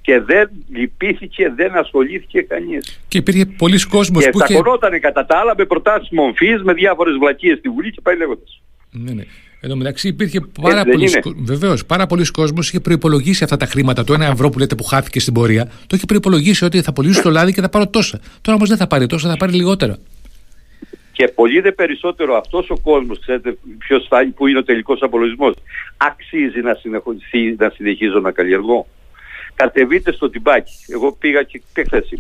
Και 0.03 0.21
δεν 0.21 0.51
λυπήθηκε, 0.69 1.53
δεν 1.57 1.77
ασχολήθηκε 1.77 2.43
κανείς. 2.43 3.01
Και 3.09 3.19
υπήρχε 3.19 3.47
πολλοί 3.47 3.87
κόσμος 3.87 4.25
και 4.25 4.31
που 4.31 4.39
είχε... 4.39 4.63
Και 4.91 4.99
κατά 4.99 5.27
τα 5.27 5.39
άλλα 5.39 5.55
με 5.57 5.65
προτάσεις 5.65 6.09
μομφής, 6.11 6.63
με 6.63 6.73
διάφορες 6.73 7.17
βλακίες 7.17 7.59
στη 7.59 7.69
Βουλή 7.69 7.91
και 7.91 8.01
πάει 8.01 8.17
λέγοντας. 8.17 8.61
Ναι, 8.91 9.13
ναι. 9.13 9.25
Εν 9.61 9.69
τω 9.69 9.77
μεταξύ 9.77 10.09
υπήρχε 10.09 10.41
πάρα 10.63 10.85
πολλοί 10.85 11.11
Βεβαίως, 11.37 11.87
πάρα 11.87 12.07
πολλοί 12.07 12.31
κόσμος 12.31 12.69
είχε 12.69 12.81
προπολογίσει 12.81 13.45
αυτά 13.45 13.57
τα 13.57 13.67
χρήματα. 13.67 14.05
Το 14.05 14.13
ένα 14.13 14.27
ευρώ 14.27 14.49
που 14.49 14.59
λέτε 14.59 14.75
που 14.75 14.85
χάθηκε 14.85 15.21
στην 15.21 15.35
πορεία, 15.35 15.65
το 15.65 15.97
είχε 15.97 16.07
προπολογίσει 16.07 16.65
ότι 16.65 16.83
θα 16.83 16.93
πωλήσω 16.93 17.23
το 17.23 17.31
λάδι 17.31 17.53
και 17.53 17.61
θα 17.61 17.69
πάρω 17.69 17.87
τόσα. 17.89 18.21
Τώρα 18.41 18.57
όμως 18.57 18.69
δεν 18.69 18.79
θα 18.79 18.87
πάρει 18.87 19.07
τόσα, 19.07 19.29
θα 19.29 19.37
πάρει 19.37 19.53
λιγότερα. 19.53 19.97
Και 21.13 21.29
πολύ 21.29 21.61
δε 21.61 21.73
περισσότερο 21.73 22.37
αυτός 22.37 22.71
ο 22.71 22.79
κόσμος, 22.79 23.21
ξέρετε 23.21 23.59
ποιος 23.79 24.07
θα, 24.09 24.33
που 24.35 24.47
είναι 24.47 24.59
ο 24.59 24.65
τελικός 24.65 25.03
απολογισμός, 25.03 25.55
αξίζει 25.97 26.61
να, 26.61 26.79
να 27.59 27.71
συνεχίζω 27.71 28.21
να 28.21 28.31
καλλιεργώ. 28.31 28.87
Κατεβείτε 29.55 30.13
στο 30.13 30.31
τυμπάκι. 30.31 30.73
Εγώ 30.87 31.13
πήγα 31.13 31.43
και, 31.43 31.63
και 31.75 31.85
χθες 31.85 32.15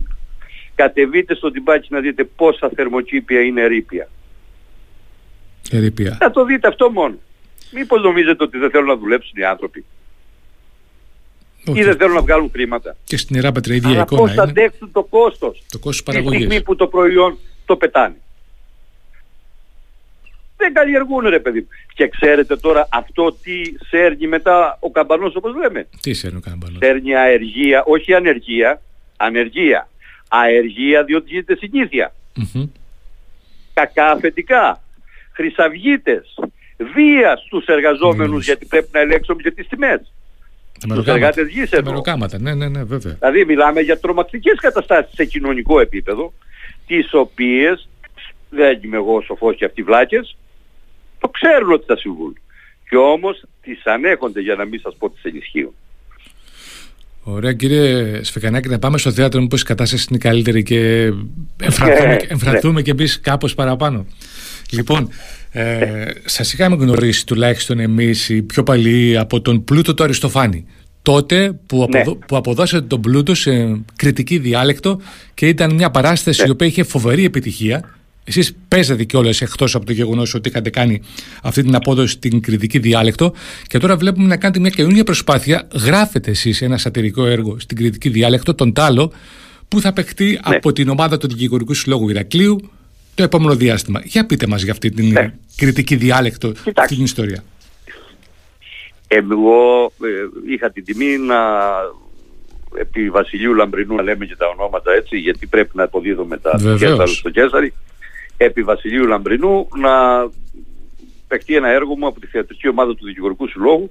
Κατεβείτε 0.75 1.35
στο 1.35 1.51
τυμπάκι 1.51 1.89
να 1.91 2.01
δείτε 2.01 2.25
πόσα 2.25 2.71
θερμοκήπια 2.75 3.41
είναι 3.41 3.61
ερήπια. 3.61 4.09
Ερήπια. 5.71 6.17
Θα 6.21 6.31
το 6.31 6.45
δείτε 6.45 6.69
αυτό 6.69 6.91
μόνο. 6.91 7.19
Μήπως 7.73 8.03
νομίζετε 8.03 8.45
ότι 8.45 8.59
δεν 8.59 8.71
θέλουν 8.71 8.87
να 8.87 8.97
δουλέψουν 8.97 9.33
οι 9.37 9.45
άνθρωποι. 9.45 9.85
Όχι. 11.67 11.79
Ή 11.79 11.83
δεν 11.83 11.97
θέλουν 11.97 12.15
να 12.15 12.21
βγάλουν 12.21 12.51
χρήματα. 12.51 12.97
Και 13.05 13.17
στην 13.17 13.37
Ιρά 13.37 13.53
η 13.69 13.75
ίδια 13.75 13.89
Αλλά 13.89 14.01
εικόνα 14.01 14.21
πώς 14.21 14.33
θα 14.35 14.43
αντέξουν 14.43 14.93
το 14.93 15.03
κόστος. 15.03 15.63
Το 15.71 15.79
κόστος 15.79 16.03
παραγωγής. 16.03 16.39
Τη 16.39 16.45
στιγμή 16.45 16.63
που 16.63 16.77
το 16.77 16.87
προϊόν 16.87 17.39
το 17.65 17.77
πετάνε. 17.77 18.17
Δεν 20.57 20.73
καλλιεργούν 20.73 21.29
ρε 21.29 21.41
παιδί 21.41 21.67
Και 21.95 22.09
ξέρετε 22.09 22.57
τώρα 22.57 22.89
αυτό 22.91 23.33
τι 23.43 23.63
σέρνει 23.89 24.27
μετά 24.27 24.77
ο 24.81 24.91
καμπανός 24.91 25.37
όπως 25.37 25.55
λέμε. 25.57 25.89
Τι 26.01 26.13
σέρνει 26.15 26.37
ο 26.37 26.41
καμπανός; 26.41 26.79
Σέρνει 26.79 27.15
αεργία, 27.15 27.85
όχι 27.85 28.15
ανεργία, 28.15 28.83
ανεργία. 29.17 29.89
Αεργία 30.29 31.05
διότι 31.05 31.31
γίνεται 31.31 31.57
συνήθεια. 31.57 32.15
Mm-hmm. 32.37 32.69
Κακά 33.75 34.11
αφεντικά. 34.11 34.83
Χρυσαυγίτες 35.33 36.35
βίας 36.95 37.43
στους 37.47 37.65
εργαζόμενους 37.67 38.45
γιατί 38.45 38.67
πρέπει 38.67 38.89
να 38.93 39.01
ελέγξουμε 39.01 39.43
και 39.43 39.51
τις 39.51 39.69
τιμές. 39.69 40.13
Τους 40.89 41.07
εργάτες 41.07 41.49
γης 41.49 41.73
εδώ. 41.73 42.03
ναι, 42.39 42.55
ναι, 42.55 42.69
ναι, 42.69 42.83
βέβαια. 42.85 43.13
Δηλαδή 43.13 43.45
μιλάμε 43.45 43.81
για 43.81 43.99
τρομακτικές 43.99 44.61
καταστάσεις 44.61 45.15
σε 45.15 45.25
κοινωνικό 45.25 45.81
επίπεδο, 45.81 46.33
τις 46.87 47.15
οποίες, 47.15 47.89
δεν 48.49 48.81
είμαι 48.83 48.97
εγώ 48.97 49.21
σοφός 49.21 49.57
και 49.57 49.65
αυτοί 49.65 49.83
βλάκες, 49.83 50.37
το 51.19 51.29
ξέρουν 51.29 51.73
ότι 51.73 51.85
θα 51.87 51.97
συμβούν. 51.97 52.39
Και 52.89 52.97
όμως 52.97 53.45
τις 53.63 53.87
ανέχονται 53.87 54.41
για 54.41 54.55
να 54.55 54.65
μην 54.65 54.81
σας 54.81 54.97
πω 54.99 55.11
τις 55.11 55.23
ενισχύουν. 55.23 55.75
Ωραία 57.23 57.53
κύριε 57.53 58.23
Σφεκανάκη, 58.23 58.69
να 58.69 58.79
πάμε 58.79 58.99
στο 58.99 59.13
θέατρο 59.13 59.41
μήπως 59.41 59.61
η 59.61 59.65
κατάσταση 59.65 60.07
είναι 60.11 60.19
καλύτερη 60.19 60.63
και 60.63 61.13
εμφραθούμε, 61.63 62.17
εμφραθούμε 62.29 62.75
ναι. 62.75 62.83
και 62.83 62.91
εμείς 62.91 63.21
κάπως 63.21 63.55
παραπάνω. 63.55 64.07
Λοιπόν, 64.71 65.09
ε, 65.51 66.05
σας 66.25 66.53
είχαμε 66.53 66.77
γνωρίσει 66.77 67.27
τουλάχιστον 67.27 67.79
εμείς 67.79 68.29
οι 68.29 68.43
πιο 68.43 68.63
παλιοί 68.63 69.17
από 69.17 69.41
τον 69.41 69.65
πλούτο 69.65 69.95
του 69.95 70.03
Αριστοφάνη. 70.03 70.65
Τότε 71.03 71.59
που, 71.67 71.89
ναι. 71.91 72.05
που 72.05 72.37
αποδώσατε 72.37 72.87
τον 72.87 73.01
πλούτο 73.01 73.35
σε 73.35 73.81
κριτική 73.97 74.39
διάλεκτο 74.39 75.01
και 75.35 75.49
ήταν 75.49 75.75
μια 75.75 75.91
παράσταση 75.91 76.43
ναι. 76.43 76.49
η 76.49 76.51
οποία 76.51 76.67
είχε 76.67 76.83
φοβερή 76.83 77.25
επιτυχία. 77.25 77.95
Εσείς 78.25 78.57
παίζατε 78.69 79.05
κιόλας 79.05 79.41
εκτός 79.41 79.75
από 79.75 79.87
το 79.87 79.93
γεγονός 79.93 80.35
ότι 80.35 80.49
είχατε 80.49 80.71
κάνει 80.71 81.01
αυτή 81.43 81.63
την 81.63 81.75
απόδοση 81.75 82.13
στην 82.13 82.41
κριτική 82.41 82.79
διάλεκτο 82.79 83.33
και 83.67 83.79
τώρα 83.79 83.97
βλέπουμε 83.97 84.27
να 84.27 84.37
κάνετε 84.37 84.61
μια 84.61 84.71
καινούργια 84.71 85.05
προσπάθεια. 85.05 85.69
Γράφετε 85.73 86.31
εσείς 86.31 86.63
ένα 86.63 86.79
σατυρικό 86.79 87.27
έργο 87.27 87.61
στην 87.61 87.77
κριτική 87.77 88.09
διάλεκτο, 88.09 88.55
τον 88.55 88.73
Τάλο, 88.73 89.13
που 89.69 89.81
θα 89.81 89.93
παιχτεί 89.93 90.25
ναι. 90.25 90.57
από 90.57 90.73
την 90.73 90.89
ομάδα 90.89 91.19
του 91.19 91.29
Δικηγορικού 91.29 91.75
Συλλόγου 91.75 92.09
Ηρακλείου, 92.09 92.71
το 93.21 93.27
επόμενο 93.27 93.55
διάστημα. 93.55 94.01
Για 94.05 94.27
πείτε 94.27 94.47
μας 94.47 94.63
για 94.63 94.73
αυτή 94.73 94.91
την 94.91 95.13
ναι. 95.13 95.35
κριτική 95.57 95.97
διάλεκτο, 95.97 96.53
αυτή 96.77 96.95
την 96.95 97.05
ιστορία. 97.05 97.45
Εγώ 99.09 99.85
ε, 99.85 100.53
είχα 100.53 100.71
την 100.71 100.85
τιμή 100.85 101.19
να 101.19 101.37
επί 102.75 103.11
Βασιλείου 103.11 103.55
Λαμπρινού 103.55 103.95
να 103.95 104.03
λέμε 104.03 104.27
και 104.27 104.37
τα 104.37 104.47
ονόματα 104.47 104.93
έτσι 104.93 105.17
γιατί 105.19 105.47
πρέπει 105.47 105.71
να 105.73 105.83
αποδίδουμε 105.83 106.37
τα 106.37 106.61
Κέσσαρο 106.79 107.07
στο 107.07 107.31
Κέσσαρι 107.31 107.73
επί 108.37 108.63
Βασιλείου 108.63 109.07
Λαμπρινού 109.07 109.69
να 109.77 109.91
παιχτεί 111.29 111.57
ένα 111.57 111.69
έργο 111.69 111.97
μου 111.97 112.07
από 112.07 112.21
τη 112.21 112.27
θεατρική 112.27 112.69
ομάδα 112.69 112.95
του 112.95 113.05
Δικηγορικού 113.05 113.49
Συλλόγου 113.49 113.91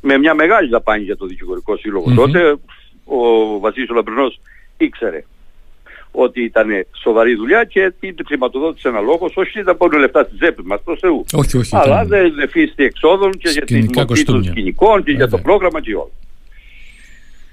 με 0.00 0.18
μια 0.18 0.34
μεγάλη 0.34 0.68
δαπάνη 0.68 1.04
για 1.04 1.16
το 1.16 1.26
Δικηγορικό 1.26 1.78
τότε 2.14 2.56
ο 3.04 3.58
Βασίλης 3.58 3.90
ο 3.90 3.94
Λαμπρινός 3.94 4.40
ήξερε 4.76 5.24
ότι 6.12 6.42
ήταν 6.42 6.68
σοβαρή 7.02 7.34
δουλειά 7.34 7.64
και 7.64 7.92
την 8.00 8.14
χρηματοδότησε 8.26 8.88
ένα 8.88 9.00
λόγο. 9.00 9.30
Όχι 9.34 9.58
ήταν 9.58 9.76
μόνο 9.80 9.98
λεφτά 9.98 10.24
στη 10.24 10.36
τσέπη 10.36 10.62
μας, 10.64 10.80
προς 10.84 10.98
Θεού. 11.00 11.24
Όχι, 11.32 11.56
όχι. 11.56 11.76
Αλλά 11.76 12.04
δεν 12.04 12.38
εφίστη 12.38 12.84
εξόδων 12.84 13.30
και 13.30 13.48
για 13.48 13.64
την 13.64 13.88
μορφή 13.94 14.22
των 14.24 14.44
σκηνικών 14.44 15.04
και 15.04 15.12
για 15.12 15.28
το 15.28 15.38
πρόγραμμα 15.38 15.80
και 15.80 15.94
όλα. 15.94 16.10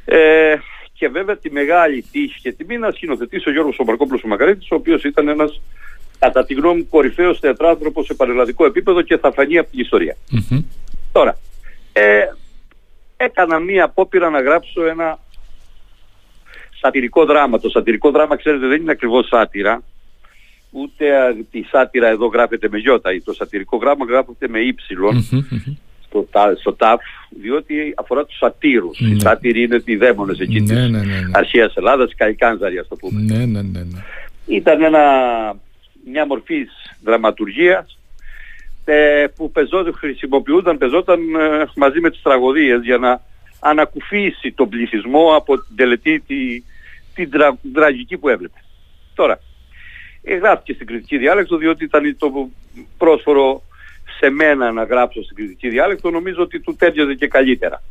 Ε, 0.06 0.56
και 0.93 1.08
βέβαια 1.08 1.38
τη 1.38 1.52
μεγάλη 1.52 2.06
τύχη 2.12 2.41
και 2.41 2.52
τιμή 2.52 2.78
να 2.78 2.91
σκηνοθετήσει 2.91 3.50
ο 3.50 3.52
Γιώργος 3.52 3.76
Σομπαρκόπουλος 3.76 4.24
ο 4.24 4.28
Μακαρίτης, 4.28 4.72
ο 4.72 4.76
οποίος 4.76 5.04
ήταν 5.04 5.28
ένας 5.28 5.62
κατά 6.19 6.45
τη 6.45 6.54
γνώμη 6.54 6.78
μου 6.78 6.88
κορυφαίος 6.89 7.39
θεατράνθρωπος 7.39 8.06
σε 8.06 8.13
πανελλαδικό 8.13 8.65
επίπεδο 8.65 9.02
και 9.02 9.17
θα 9.17 9.32
φανεί 9.32 9.58
από 9.58 9.69
την 9.69 9.80
ιστορια 9.80 10.17
Τώρα, 11.12 11.38
ε, 11.93 12.22
έκανα 13.17 13.60
μία 13.60 13.84
απόπειρα 13.84 14.30
να 14.30 14.41
γράψω 14.41 14.86
ένα 14.86 15.19
σατυρικό 16.82 17.26
δράμα. 17.26 17.60
Το 17.60 17.70
σατυρικό 17.70 18.12
δράμα, 18.12 18.36
ξέρετε, 18.36 18.68
δεν 18.68 18.82
είναι 18.82 18.92
ακριβώς 18.92 19.28
σάτυρα. 19.28 19.84
Ούτε 20.72 21.06
τη 21.52 21.63
σάτυρα 21.63 22.08
εδώ 22.08 22.26
γράφεται 22.26 22.70
με 22.70 22.78
γιώτα. 22.78 23.10
Το 23.24 23.34
σατυρικό 23.34 23.78
γράμμα 23.78 24.06
γράφεται 24.06 24.48
με 24.48 24.60
ύψιλον 24.60 25.22
στο, 26.10 26.28
στο 26.60 26.74
ΤΑΦ, 26.74 27.02
διότι 27.42 27.94
αφορά 27.96 28.26
τους 28.26 28.38
σατύρους. 28.38 29.00
Ναι. 29.00 29.10
Οι 29.10 29.20
σάτυροι 29.20 29.62
είναι 29.62 29.82
οι 29.86 29.96
δαίμονες 29.96 30.39
εκεί 30.39 30.60
ναι, 30.60 30.65
της 30.65 30.76
ναι, 30.76 30.88
ναι, 30.88 31.00
ναι. 31.00 31.32
αρχαίας 31.32 31.76
Ελλάδας, 31.76 32.12
οι 32.12 32.15
καϊκάνζαροι 32.15 32.78
ας 32.78 32.88
το 32.88 32.96
πούμε. 32.96 33.22
Ναι, 33.22 33.46
ναι, 33.46 33.62
ναι, 33.62 33.80
ναι. 33.80 34.04
Ήταν 34.46 34.82
ένα, 34.82 35.02
μια 36.06 36.26
μορφή 36.26 36.68
δραματουργίας 37.04 37.98
ε, 38.86 39.26
που 39.36 39.52
πεζόταν, 39.52 39.94
χρησιμοποιούνταν, 39.94 40.78
πεζόταν 40.78 41.20
ε, 41.36 41.65
μαζί 41.76 42.00
με 42.00 42.10
τις 42.10 42.22
τραγωδίες 42.22 42.82
για 42.84 42.98
να 42.98 43.22
ανακουφίσει 43.60 44.52
τον 44.52 44.69
πληθυσμό 44.69 45.36
από 45.36 45.56
την 45.56 45.76
τελετή 45.76 46.19
τη, 46.19 46.63
την 47.13 47.32
τρα, 47.32 47.58
τραγική 47.74 48.17
που 48.17 48.30
έβλεπε. 48.30 48.63
Τώρα, 49.13 49.39
γράφτηκε 50.41 50.74
στην 50.74 50.88
κριτική 50.88 51.17
διάλεκτο 51.17 51.58
διότι 51.58 51.84
ήταν 51.84 52.15
το 52.17 52.50
πρόσφορο 52.98 53.63
σε 54.19 54.30
μένα 54.30 54.72
να 54.72 54.84
γράψω 54.84 55.24
στην 55.24 55.36
κριτική 55.36 55.69
διάλεκτο 55.69 56.10
νομίζω 56.10 56.41
ότι 56.41 56.60
του 56.60 56.76
τέριαζε 56.76 57.13
και 57.13 57.28
καλύτερα. 57.28 57.84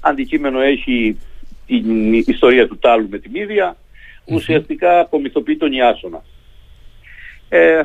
Αντικείμενο 0.00 0.60
έχει 0.60 1.18
την 1.66 2.12
ιστορία 2.12 2.68
του 2.68 2.78
Τάλου 2.78 3.08
με 3.10 3.18
τη 3.18 3.28
Μύδια, 3.28 3.76
ουσιαστικά 4.24 5.00
απομυθοποιεί 5.00 5.56
τον 5.56 5.72
Ιάσονα. 5.72 6.22
Ε, 7.48 7.82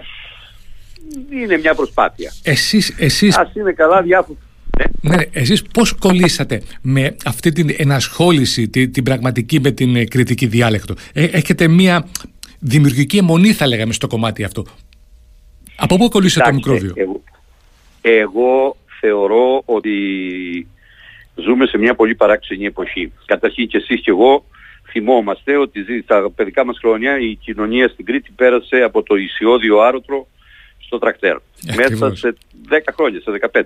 είναι 1.32 1.58
μια 1.58 1.76
προσπάθεια. 1.76 2.32
Εσείς, 2.44 2.96
εσείς... 3.00 3.38
Ας 3.38 3.56
είναι 3.56 3.72
καλά 3.72 4.02
διάφορα. 4.02 4.40
Ναι. 5.02 5.16
ναι, 5.16 5.24
εσείς 5.32 5.64
πώς 5.64 5.94
κολλήσατε 5.94 6.62
με 6.82 7.16
αυτή 7.26 7.52
την 7.52 7.76
ενασχόληση, 7.78 8.70
την, 8.70 8.92
την 8.92 9.04
πραγματική 9.04 9.60
με 9.60 9.72
την 9.72 9.96
ε, 9.96 10.06
κριτική 10.06 10.46
διάλεκτο; 10.46 10.94
Ε, 11.14 11.24
έχετε 11.24 11.68
μια 11.68 12.08
δημιουργική 12.60 13.18
αιμονή 13.18 13.54
θα 13.54 13.68
λέγαμε 13.68 13.94
στο 13.94 14.08
κομμάτι 14.08 14.44
αυτό. 14.44 14.66
Από 15.76 15.98
πού 15.98 16.10
κολλήσε 16.10 16.40
το 16.40 16.54
μικρόβιο; 16.54 16.94
Εγώ, 16.96 17.22
εγώ 18.02 18.78
θεωρώ 19.00 19.62
ότι 19.66 19.92
ζούμε 21.36 21.66
σε 21.66 21.78
μια 21.78 21.96
πολύ 21.96 22.16
παράξενη 22.16 22.66
εποχή. 22.66 23.12
Καταρχήν 23.26 23.68
και 23.68 23.78
εσείς 23.78 24.02
και 24.02 24.10
εγώ 24.10 24.46
θυμόμαστε 24.90 25.58
ότι 25.58 25.86
στα 26.04 26.32
παιδικά 26.36 26.66
μας 26.66 26.78
χρόνια 26.78 27.20
η 27.20 27.36
κοινωνία 27.36 27.88
στην 27.88 28.06
Κρήτη 28.06 28.32
πέρασε 28.36 28.76
από 28.82 29.04
το 29.04 29.16
ισιώδιο 29.16 29.80
άρωτρο 29.80 30.28
στο 30.80 30.98
τρακτέρ. 30.98 31.38
Μέσα 31.76 32.16
σε 32.16 32.36
10 32.70 32.78
χρόνια, 32.96 33.22
σε 33.22 33.32
15. 33.54 33.62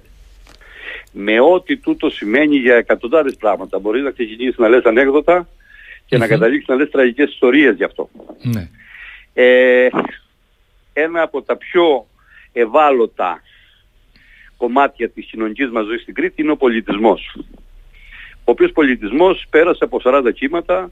Με 1.12 1.39
ό,τι 1.39 1.78
τούτο 1.78 2.10
σημαίνει 2.10 2.58
για 2.58 2.76
εκατοντάδες 2.76 3.36
πράγματα. 3.36 3.80
Μπορείς 3.80 4.04
να 4.04 4.12
ξεκινήσεις 4.12 4.58
να 4.58 4.69
λες 4.69 4.84
ανέκδοτα 4.84 5.47
και 6.06 6.17
να 6.17 6.28
καταλήξεις 6.28 6.67
να 6.67 6.76
λες 6.76 6.89
τραγικές 6.89 7.32
ιστορίες 7.32 7.76
γι' 7.76 7.84
αυτό. 7.84 8.10
Ναι. 8.41 8.69
Ε, 9.34 9.89
ένα 10.93 11.21
από 11.21 11.41
τα 11.41 11.58
πιο 11.58 12.08
ευάλωτα 12.52 13.41
κομμάτια 14.58 15.10
της 15.10 15.26
κοινωνικής 15.26 15.69
μας 15.69 15.86
ζωής 15.86 16.02
στην 16.02 16.13
Κρήτη 16.13 16.41
είναι 16.41 16.52
ο 16.52 16.58
πολιτισμός. 16.58 17.38
Ο 18.34 18.52
οποίος 18.52 18.71
πολιτισμός 18.71 19.45
πέρασε 19.50 19.84
από 19.84 20.02
40 20.04 20.32
κύματα 20.34 20.91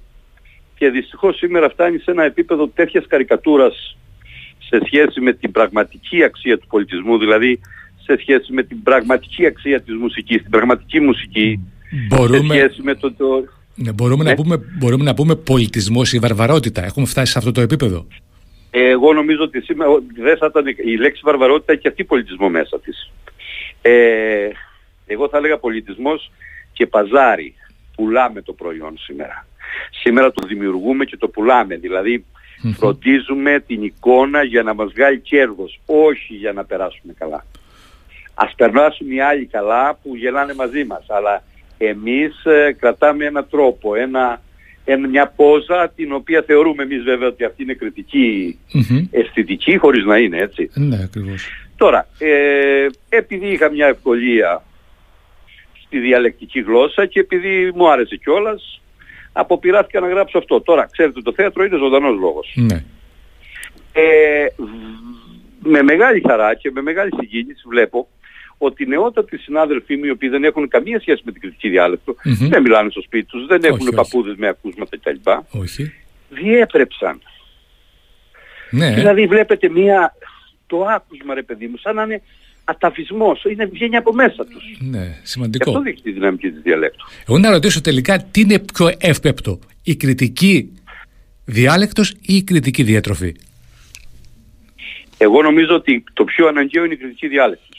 και 0.75 0.89
δυστυχώς 0.89 1.37
σήμερα 1.37 1.69
φτάνει 1.69 1.97
σε 1.97 2.11
ένα 2.11 2.23
επίπεδο 2.23 2.67
τέτοιας 2.67 3.07
καρικατούρας 3.07 3.97
σε 4.59 4.79
σχέση 4.85 5.21
με 5.21 5.33
την 5.33 5.51
πραγματική 5.51 6.23
αξία 6.23 6.57
του 6.57 6.67
πολιτισμού, 6.67 7.17
δηλαδή 7.17 7.59
σε 8.09 8.17
σχέση 8.21 8.53
με 8.53 8.63
την 8.63 8.83
πραγματική 8.83 9.45
αξία 9.45 9.81
της 9.81 9.95
μουσικής, 9.95 10.41
την 10.41 10.51
πραγματική 10.51 10.99
μουσική, 10.99 11.59
μπορούμε... 12.07 12.53
σε 12.53 12.59
σχέση 12.59 12.81
με 12.81 12.95
το... 12.95 13.13
το... 13.13 13.43
Ναι, 13.75 13.91
μπορούμε, 13.91 14.23
Να 14.23 14.29
ναι. 14.29 14.35
πούμε, 14.35 14.57
μπορούμε 14.77 15.03
να 15.03 15.13
πούμε 15.13 15.35
πολιτισμός 15.35 16.13
ή 16.13 16.19
βαρβαρότητα. 16.19 16.85
Έχουμε 16.85 17.05
φτάσει 17.05 17.31
σε 17.31 17.37
αυτό 17.37 17.51
το 17.51 17.61
επίπεδο; 17.61 18.07
Εγώ 18.69 19.13
νομίζω 19.13 19.43
ότι 19.43 19.61
σήμερα 19.61 19.89
δεν 20.15 20.37
θα 20.37 20.45
ήταν 20.49 20.65
η 20.85 20.95
λέξη 20.97 21.21
βαρβαρότητα 21.23 21.75
και 21.75 21.87
αυτή 21.87 22.03
πολιτισμό 22.03 22.49
μέσα 22.49 22.79
της. 22.79 23.11
Ε, 23.81 24.49
εγώ 25.07 25.29
θα 25.29 25.37
έλεγα 25.37 25.57
πολιτισμός 25.57 26.31
και 26.73 26.87
παζάρι. 26.87 27.53
Πουλάμε 27.95 28.41
το 28.41 28.53
προϊόν 28.53 28.97
σήμερα. 28.97 29.47
Σήμερα 30.01 30.31
το 30.31 30.47
δημιουργούμε 30.47 31.05
και 31.05 31.17
το 31.17 31.27
πουλάμε. 31.27 31.75
Δηλαδή 31.75 32.25
φροντίζουμε 32.77 33.63
την 33.67 33.83
εικόνα 33.83 34.43
για 34.43 34.63
να 34.63 34.73
μας 34.73 34.91
βγάλει 34.93 35.19
κέρδος, 35.19 35.79
όχι 35.85 36.33
για 36.33 36.53
να 36.53 36.65
περάσουμε 36.65 37.13
καλά. 37.17 37.45
Ας 38.41 38.53
περάσουν 38.55 39.11
οι 39.11 39.21
άλλοι 39.21 39.45
καλά 39.45 39.99
που 40.03 40.15
γελάνε 40.15 40.53
μαζί 40.53 40.83
μας, 40.83 41.05
αλλά 41.07 41.43
εμείς 41.77 42.45
ε, 42.45 42.75
κρατάμε 42.79 43.25
ένα 43.25 43.43
τρόπο, 43.43 43.95
ένα, 43.95 44.41
μια 45.09 45.33
πόζα 45.35 45.91
την 45.95 46.13
οποία 46.13 46.43
θεωρούμε 46.45 46.83
εμείς 46.83 47.03
βέβαια 47.03 47.27
ότι 47.27 47.43
αυτή 47.43 47.63
είναι 47.63 47.77
αισθητική 49.11 49.77
χωρίς 49.77 50.05
να 50.05 50.17
είναι 50.17 50.37
έτσι. 50.37 50.69
Ναι, 50.73 50.99
ακριβώς. 51.03 51.47
Τώρα, 51.77 52.07
ε, 52.17 52.87
επειδή 53.09 53.47
είχα 53.47 53.71
μια 53.71 53.87
ευκολία 53.87 54.63
στη 55.85 55.99
διαλεκτική 55.99 56.59
γλώσσα 56.61 57.05
και 57.05 57.19
επειδή 57.19 57.71
μου 57.75 57.91
άρεσε 57.91 58.15
κιόλας, 58.15 58.81
αποπειράθηκα 59.31 59.99
να 59.99 60.07
γράψω 60.07 60.37
αυτό. 60.37 60.61
Τώρα, 60.61 60.89
ξέρετε, 60.91 61.21
το 61.21 61.33
θέατρο 61.33 61.63
είναι 61.63 61.77
ζωντανός 61.77 62.19
λόγος. 62.19 62.53
Ναι. 62.55 62.83
Ε, 63.93 64.45
με 65.63 65.81
μεγάλη 65.83 66.23
χαρά 66.27 66.55
και 66.55 66.71
με 66.71 66.81
μεγάλη 66.81 67.11
συγκίνηση 67.19 67.63
βλέπω 67.67 68.07
ότι 68.61 68.83
οι 68.83 68.87
νεότατοι 68.87 69.37
συνάδελφοί 69.37 69.95
μου, 69.95 70.05
οι 70.05 70.09
οποίοι 70.09 70.29
δεν 70.29 70.43
έχουν 70.43 70.67
καμία 70.67 70.99
σχέση 70.99 71.21
με 71.25 71.31
την 71.31 71.41
κριτική 71.41 71.69
δεν 72.49 72.61
μιλάνε 72.61 72.89
στο 72.89 73.01
σπίτι 73.01 73.25
τους, 73.25 73.45
δεν 73.45 73.63
έχουν 73.63 73.89
παππούδες 73.95 74.35
με 74.37 74.47
ακούσματα 74.47 74.97
κτλ. 74.97 75.29
Όχι. 75.49 75.93
Διέπρεψαν. 76.29 77.21
Ναι. 78.71 78.93
Δηλαδή 78.93 79.27
βλέπετε 79.27 79.69
μία, 79.69 80.15
το 80.67 80.83
άκουσμα 80.83 81.33
ρε 81.33 81.43
παιδί 81.43 81.67
μου, 81.67 81.77
σαν 81.77 81.95
να 81.95 82.03
είναι 82.03 82.21
αταφισμός, 82.63 83.43
είναι, 83.43 83.65
βγαίνει 83.65 83.95
από 83.95 84.13
μέσα 84.13 84.45
τους. 84.45 84.77
Ναι, 84.79 85.19
σημαντικό. 85.23 85.63
Και 85.63 85.69
αυτό 85.69 85.81
δείχνει 85.81 86.01
τη 86.01 86.11
δυναμική 86.11 86.51
της 86.51 86.61
διαλέκτου. 86.61 87.05
Εγώ 87.27 87.37
να 87.37 87.51
ρωτήσω 87.51 87.81
τελικά 87.81 88.23
τι 88.23 88.41
είναι 88.41 88.59
πιο 88.59 88.91
εύπεπτο, 88.97 89.59
η 89.83 89.95
κριτική 89.95 90.73
διάλεκτος 91.45 92.11
ή 92.11 92.35
η 92.35 92.43
κριτική 92.43 92.83
διατροφή; 92.83 93.35
Εγώ 95.17 95.41
νομίζω 95.41 95.75
ότι 95.75 96.03
το 96.13 96.23
πιο 96.23 96.47
αναγκαίο 96.47 96.83
είναι 96.83 96.93
η 96.93 96.97
κριτική 96.97 97.27
διάλεκτος. 97.27 97.78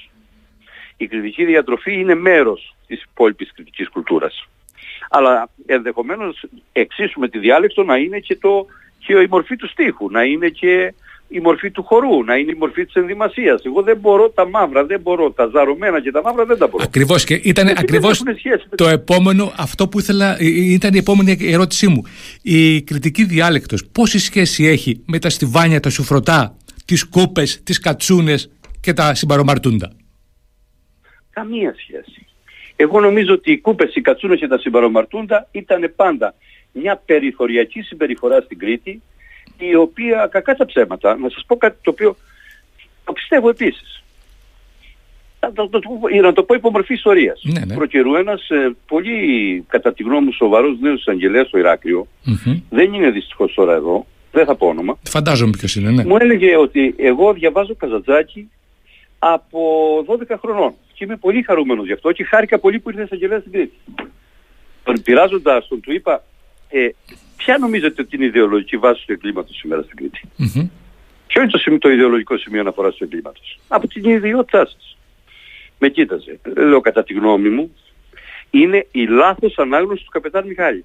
Η 1.03 1.07
κριτική 1.07 1.45
διατροφή 1.45 1.93
είναι 1.93 2.15
μέρος 2.15 2.77
της 2.87 3.03
υπόλοιπης 3.03 3.53
κριτικής 3.55 3.89
κουλτούρας. 3.89 4.49
Αλλά 5.11 5.49
ενδεχομένως 5.67 6.45
εξίσου 6.73 7.21
με 7.21 7.29
τη 7.29 7.39
διάλεκτο 7.39 7.83
να 7.83 7.97
είναι 7.97 8.19
και, 8.19 8.37
το, 8.37 8.67
και 8.99 9.13
η 9.13 9.27
μορφή 9.31 9.57
του 9.57 9.69
στίχου, 9.69 10.11
να 10.11 10.23
είναι 10.23 10.49
και 10.49 10.95
η 11.29 11.41
μορφή 11.41 11.71
του 11.71 11.83
χορού, 11.83 12.25
να 12.25 12.37
είναι 12.37 12.51
η 12.51 12.55
μορφή 12.59 12.85
της 12.85 12.95
ενδυμασίας. 12.95 13.63
Εγώ 13.65 13.83
δεν 13.83 13.97
μπορώ 13.97 14.31
τα 14.31 14.49
μαύρα, 14.49 14.85
δεν 14.85 15.01
μπορώ 15.01 15.31
τα 15.31 15.47
ζαρωμένα 15.47 16.01
και 16.01 16.11
τα 16.11 16.23
μαύρα 16.23 16.45
δεν 16.45 16.59
τα 16.59 16.67
μπορώ. 16.67 16.85
Ακριβώς 16.87 17.25
και 17.25 17.35
ήταν 17.35 17.69
ακριβώς 17.69 18.23
το 18.75 18.89
επόμενο, 18.89 19.53
αυτό 19.57 19.89
που 19.89 19.99
ήθελα, 19.99 20.37
ε, 20.41 20.45
ε, 20.45 20.73
ήταν 20.73 20.95
η 20.95 20.99
επόμενη 20.99 21.37
ερώτησή 21.41 21.89
μου. 21.89 22.03
Η 22.43 22.83
κριτική 22.83 23.25
διάλεκτος 23.25 23.85
πόση 23.93 24.19
σχέση 24.19 24.65
έχει 24.65 25.03
με 25.07 25.19
τα 25.19 25.31
στιβάνια, 25.31 25.81
τα 25.81 25.91
σουφρωτά, 25.91 26.57
τις 26.85 27.09
κούπες, 27.09 27.63
τις 27.63 27.79
κατσούνες 27.81 28.51
και 28.81 28.93
τα 28.93 29.15
συμπαρομαρτούντα; 29.15 29.93
Καμία 31.40 31.74
σχέση. 31.79 32.26
Εγώ 32.76 33.00
νομίζω 33.00 33.33
ότι 33.33 33.53
οι 33.53 33.59
κούπες, 33.59 33.94
οι 33.94 34.00
κατσούνες 34.00 34.38
και 34.38 34.48
τα 34.48 34.59
συμπαρομαρτούντα 34.59 35.48
ήταν 35.50 35.92
πάντα 35.96 36.35
μια 36.72 37.03
περιθωριακή 37.07 37.81
συμπεριφορά 37.81 38.40
στην 38.40 38.59
Κρήτη 38.59 39.03
η 39.59 39.74
οποία 39.74 40.29
κακά 40.31 40.55
τα 40.55 40.66
ψέματα, 40.66 41.16
να 41.16 41.29
σας 41.29 41.44
πω 41.46 41.57
κάτι 41.57 41.76
το 41.83 41.90
οποίο 41.90 42.16
το 43.05 43.12
πιστεύω 43.12 43.48
επίσης. 43.48 44.03
Να 45.40 45.53
το, 45.53 45.68
το, 45.68 45.81
να 46.22 46.33
το 46.33 46.42
πω 46.42 46.55
υπό 46.55 46.70
μορφή 46.70 46.94
ιστορίας. 46.94 47.40
Ναι, 47.42 47.64
ναι. 47.64 47.74
Προκαιρού 47.74 48.14
ένας 48.14 48.48
ε, 48.48 48.76
πολύ 48.87 49.64
κατά 49.68 49.92
τη 49.92 50.03
γνώμη 50.03 50.24
μου 50.24 50.33
σοβαρός 50.33 50.79
νέος 50.81 51.00
εισαγγελέας 51.00 51.46
στο 51.46 51.59
Ηράκλειο, 51.59 52.07
mm-hmm. 52.26 52.61
δεν 52.70 52.92
είναι 52.92 53.11
δυστυχώς 53.11 53.55
τώρα 53.55 53.74
εδώ, 53.74 54.07
δεν 54.33 54.44
θα 54.46 54.55
πω 54.57 54.66
όνομα. 54.66 54.98
Φαντάζομαι 55.03 55.50
ποιος 55.59 55.76
είναι, 55.76 55.90
ναι. 55.90 56.05
Μου 56.05 56.16
έλεγε 56.20 56.57
ότι 56.57 56.94
εγώ 56.98 57.33
διαβάζω 57.33 57.74
Καζατζάκη 57.74 58.50
από 59.18 59.61
12 60.31 60.37
χρονών 60.40 60.74
και 61.01 61.07
είμαι 61.07 61.17
πολύ 61.17 61.43
χαρούμενος 61.43 61.87
γι' 61.87 61.93
αυτό 61.93 62.13
και 62.13 62.25
χάρηκα 62.25 62.59
πολύ 62.59 62.79
που 62.79 62.91
ήρθε 62.91 63.03
εισαγγελέας 63.03 63.41
στην 63.41 63.53
Κρήτη. 63.53 63.77
Τον 64.85 65.03
πειράζοντας 65.03 65.69
τον 65.69 65.81
του 65.81 65.93
είπα, 65.93 66.25
ε, 66.69 66.89
Ποια 67.37 67.59
νομίζετε 67.59 68.03
ότι 68.03 68.17
είναι 68.17 68.25
η 68.25 68.29
ιδεολογική 68.29 68.77
βάση 68.77 69.07
του 69.07 69.13
εγκλήματος 69.13 69.57
σήμερα 69.57 69.83
στην 69.83 69.97
Κρήτη; 69.97 70.21
Ποιο 71.27 71.43
είναι 71.43 71.51
το, 71.51 71.59
σημείο, 71.59 71.79
το 71.79 71.91
ιδεολογικό 71.91 72.37
σημείο 72.37 72.61
αναφοράς 72.61 72.95
του 72.95 73.05
εγκλήματος; 73.05 73.59
Από 73.69 73.89
την 73.89 74.05
ιδιότητά 74.05 74.67
σας. 74.67 74.97
Με 75.79 75.89
κοίταζε. 75.89 76.41
Λέω 76.57 76.81
κατά 76.81 77.05
τη 77.05 77.15
γνώμη 77.15 77.49
μου, 77.49 77.77
είναι 78.51 78.87
η 78.91 79.07
λάθος 79.07 79.59
ανάγνωση 79.59 80.05
του 80.05 80.11
καπετάν 80.11 80.47
Μιχάλη. 80.47 80.85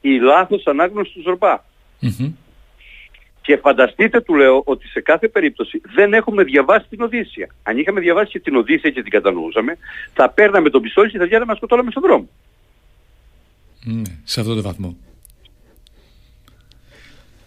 Η 0.00 0.18
λάθος 0.18 0.66
ανάγνωση 0.66 1.12
του 1.12 1.22
ζορπα 1.22 1.64
Και 3.42 3.56
φανταστείτε 3.56 4.20
του 4.20 4.34
λέω 4.34 4.62
ότι 4.64 4.86
σε 4.88 5.00
κάθε 5.00 5.28
περίπτωση 5.28 5.80
δεν 5.94 6.14
έχουμε 6.14 6.42
διαβάσει 6.42 6.86
την 6.88 7.02
Οδύσσια. 7.02 7.54
Αν 7.62 7.78
είχαμε 7.78 8.00
διαβάσει 8.00 8.30
και 8.30 8.40
την 8.40 8.56
Οδύσσια 8.56 8.90
και 8.90 9.02
την 9.02 9.10
κατανοούσαμε, 9.10 9.78
θα 10.14 10.30
παίρναμε 10.30 10.70
τον 10.70 10.82
πιστόλι 10.82 11.10
και 11.10 11.18
θα 11.18 11.24
βγαίναμε 11.24 11.52
να 11.52 11.56
σκοτώναμε 11.56 11.90
στον 11.90 12.02
δρόμο. 12.02 12.28
Ναι, 13.84 14.02
σε 14.24 14.40
αυτό 14.40 14.54
το 14.54 14.62
βαθμό. 14.62 14.96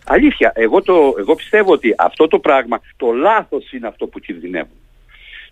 Αλήθεια, 0.05 0.51
εγώ, 0.55 0.81
το, 0.81 1.15
εγώ 1.17 1.35
πιστεύω 1.35 1.71
ότι 1.71 1.95
αυτό 1.97 2.27
το 2.27 2.39
πράγμα, 2.39 2.81
το 2.97 3.11
λάθος 3.11 3.71
είναι 3.71 3.87
αυτό 3.87 4.07
που 4.07 4.19
κινδυνεύουν. 4.19 4.77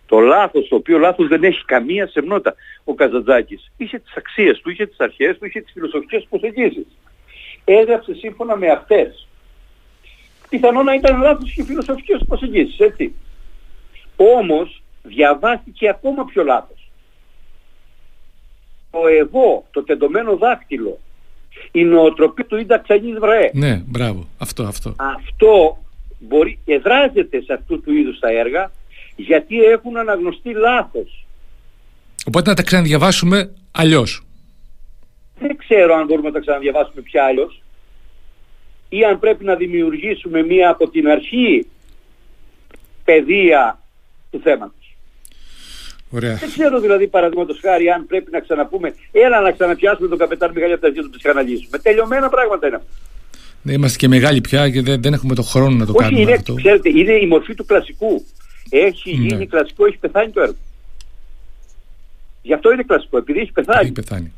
Το 0.06 0.19
λάθος, 0.19 0.67
το 0.67 0.75
οποίο 0.75 0.97
λάθος 0.97 1.27
δεν 1.27 1.43
έχει 1.43 1.65
καμία 1.65 2.08
σεμνότητα. 2.08 2.56
Ο 2.84 2.93
Καζαντζάκης 2.93 3.71
είχε 3.77 3.99
τις 3.99 4.13
αξίες 4.15 4.60
του, 4.60 4.69
είχε 4.69 4.86
τις 4.86 4.99
αρχές 4.99 5.38
του, 5.38 5.45
είχε 5.45 5.62
τις 5.62 5.71
φιλοσοφικές 5.71 6.25
προσεγγίσεις. 6.29 6.86
Έγραψε 7.65 8.13
σύμφωνα 8.13 8.56
με 8.56 8.67
αυτές. 8.67 9.27
Πιθανό 10.53 10.83
να 10.83 10.93
ήταν 10.93 11.21
λάθος 11.21 11.51
και 11.51 11.61
οι 11.61 11.65
φιλοσοφικές 11.65 12.23
προσεγγίσεις, 12.27 12.79
έτσι. 12.79 13.15
Όμως 14.15 14.81
διαβάστηκε 15.03 15.89
ακόμα 15.89 16.25
πιο 16.25 16.43
λάθος. 16.43 16.89
Το 18.91 18.99
εγώ, 19.07 19.65
το 19.71 19.83
τεντωμένο 19.83 20.37
δάχτυλο, 20.37 20.99
η 21.71 21.83
νοοτροπία 21.83 22.45
του 22.45 22.57
ίντα 22.57 22.79
ξανοίγεις 22.79 23.19
βρε. 23.19 23.49
Ναι, 23.53 23.81
μπράβο. 23.85 24.27
Αυτό, 24.37 24.63
αυτό. 24.63 24.95
Αυτό 24.97 25.77
μπορεί, 26.19 26.59
εδράζεται 26.65 27.41
σε 27.41 27.53
αυτού 27.53 27.81
του 27.81 27.93
είδους 27.93 28.19
τα 28.19 28.31
έργα 28.31 28.71
γιατί 29.15 29.61
έχουν 29.61 29.97
αναγνωστεί 29.97 30.53
λάθος. 30.53 31.25
Οπότε 32.27 32.49
να 32.49 32.55
τα 32.55 32.63
ξαναδιαβάσουμε 32.63 33.53
αλλιώς. 33.71 34.23
Δεν 35.39 35.57
ξέρω 35.57 35.95
αν 35.95 36.05
μπορούμε 36.05 36.27
να 36.27 36.33
τα 36.33 36.39
ξαναδιαβάσουμε 36.39 37.01
πια 37.01 37.23
αλλιώς 37.23 37.62
ή 38.97 39.03
αν 39.03 39.19
πρέπει 39.19 39.43
να 39.43 39.56
δημιουργήσουμε 39.56 40.43
μία 40.43 40.69
από 40.69 40.89
την 40.89 41.08
αρχή 41.08 41.67
παιδεία 43.03 43.79
του 44.32 44.39
θέματος. 44.43 44.97
Ωραία. 46.10 46.36
Δεν 46.36 46.49
ξέρω 46.49 46.79
δηλαδή 46.79 47.08
παραδείγματος 47.08 47.60
χάρη 47.62 47.89
αν 47.89 48.06
πρέπει 48.08 48.32
να 48.32 48.39
ξαναπούμε 48.39 48.93
έλα 49.12 49.41
να 49.41 49.51
ξαναπιάσουμε 49.51 50.08
τον 50.08 50.17
καπετάν 50.17 50.51
Μιχάλη 50.53 50.73
από 50.73 50.82
τα 50.82 50.88
αρχή 50.88 50.99
του 50.99 51.10
ψυχαναλύσουμε. 51.10 51.77
Τελειωμένα 51.77 52.29
πράγματα 52.29 52.67
είναι 52.67 52.75
αυτά. 52.75 52.89
Ναι, 53.62 53.73
είμαστε 53.73 53.97
και 53.97 54.08
μεγάλοι 54.08 54.41
πια 54.41 54.69
και 54.69 54.82
δεν, 54.82 55.01
δεν 55.01 55.13
έχουμε 55.13 55.36
το 55.36 55.41
χρόνο 55.41 55.75
να 55.75 55.86
το 55.86 55.93
Όχι, 55.95 56.03
κάνουμε 56.03 56.21
είναι, 56.21 56.34
αυτό. 56.34 56.53
Ξέρετε, 56.53 56.89
είναι 56.89 57.13
η 57.13 57.27
μορφή 57.27 57.53
του 57.56 57.65
κλασικού. 57.65 58.25
Έχει 58.69 59.17
ναι. 59.17 59.25
γίνει 59.25 59.47
κλασικό, 59.47 59.86
έχει 59.86 59.97
πεθάνει 59.97 60.32
το 60.32 60.41
έργο. 60.41 60.56
Γι' 62.41 62.53
αυτό 62.53 62.71
είναι 62.71 62.84
κλασικό, 62.84 63.17
επειδή 63.17 63.39
έχει 63.39 63.51
πεθάνει. 63.51 63.84
Έχει 63.84 63.91
πεθάνει. 63.91 64.34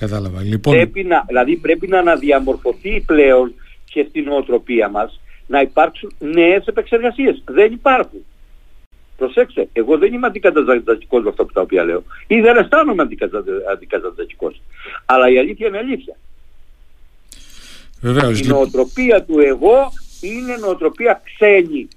Κατάλαβα. 0.00 0.42
Λοιπόν... 0.42 0.74
Πρέπει 0.74 1.04
να, 1.04 1.24
δηλαδή 1.26 1.56
πρέπει 1.56 1.88
να 1.88 1.98
αναδιαμορφωθεί 1.98 3.00
πλέον 3.00 3.54
και 3.84 4.06
στην 4.08 4.24
νοοτροπία 4.24 4.88
μας 4.88 5.20
να 5.46 5.60
υπάρξουν 5.60 6.12
νέες 6.18 6.66
επεξεργασίες. 6.66 7.42
Δεν 7.44 7.72
υπάρχουν. 7.72 8.24
Προσέξτε, 9.16 9.68
εγώ 9.72 9.98
δεν 9.98 10.12
είμαι 10.12 10.26
αντικαταστατικός 10.26 11.22
με 11.22 11.28
αυτά 11.28 11.44
που 11.44 11.52
τα 11.52 11.60
οποία 11.60 11.84
λέω. 11.84 12.02
Ή 12.26 12.40
δεν 12.40 12.56
αισθάνομαι 12.56 13.02
αντικαταστατικός. 13.72 14.62
Αλλά 15.06 15.30
η 15.30 15.38
αλήθεια 15.38 15.66
είναι 15.66 15.78
αλήθεια. 15.78 16.16
Βεβαίως, 18.00 18.38
η 18.38 18.42
λοιπόν. 18.42 18.58
νοοτροπία 18.58 19.24
του 19.24 19.38
εγώ 19.38 19.92
είναι 20.20 20.56
νοοτροπία 20.56 21.22
ξένη 21.24 21.88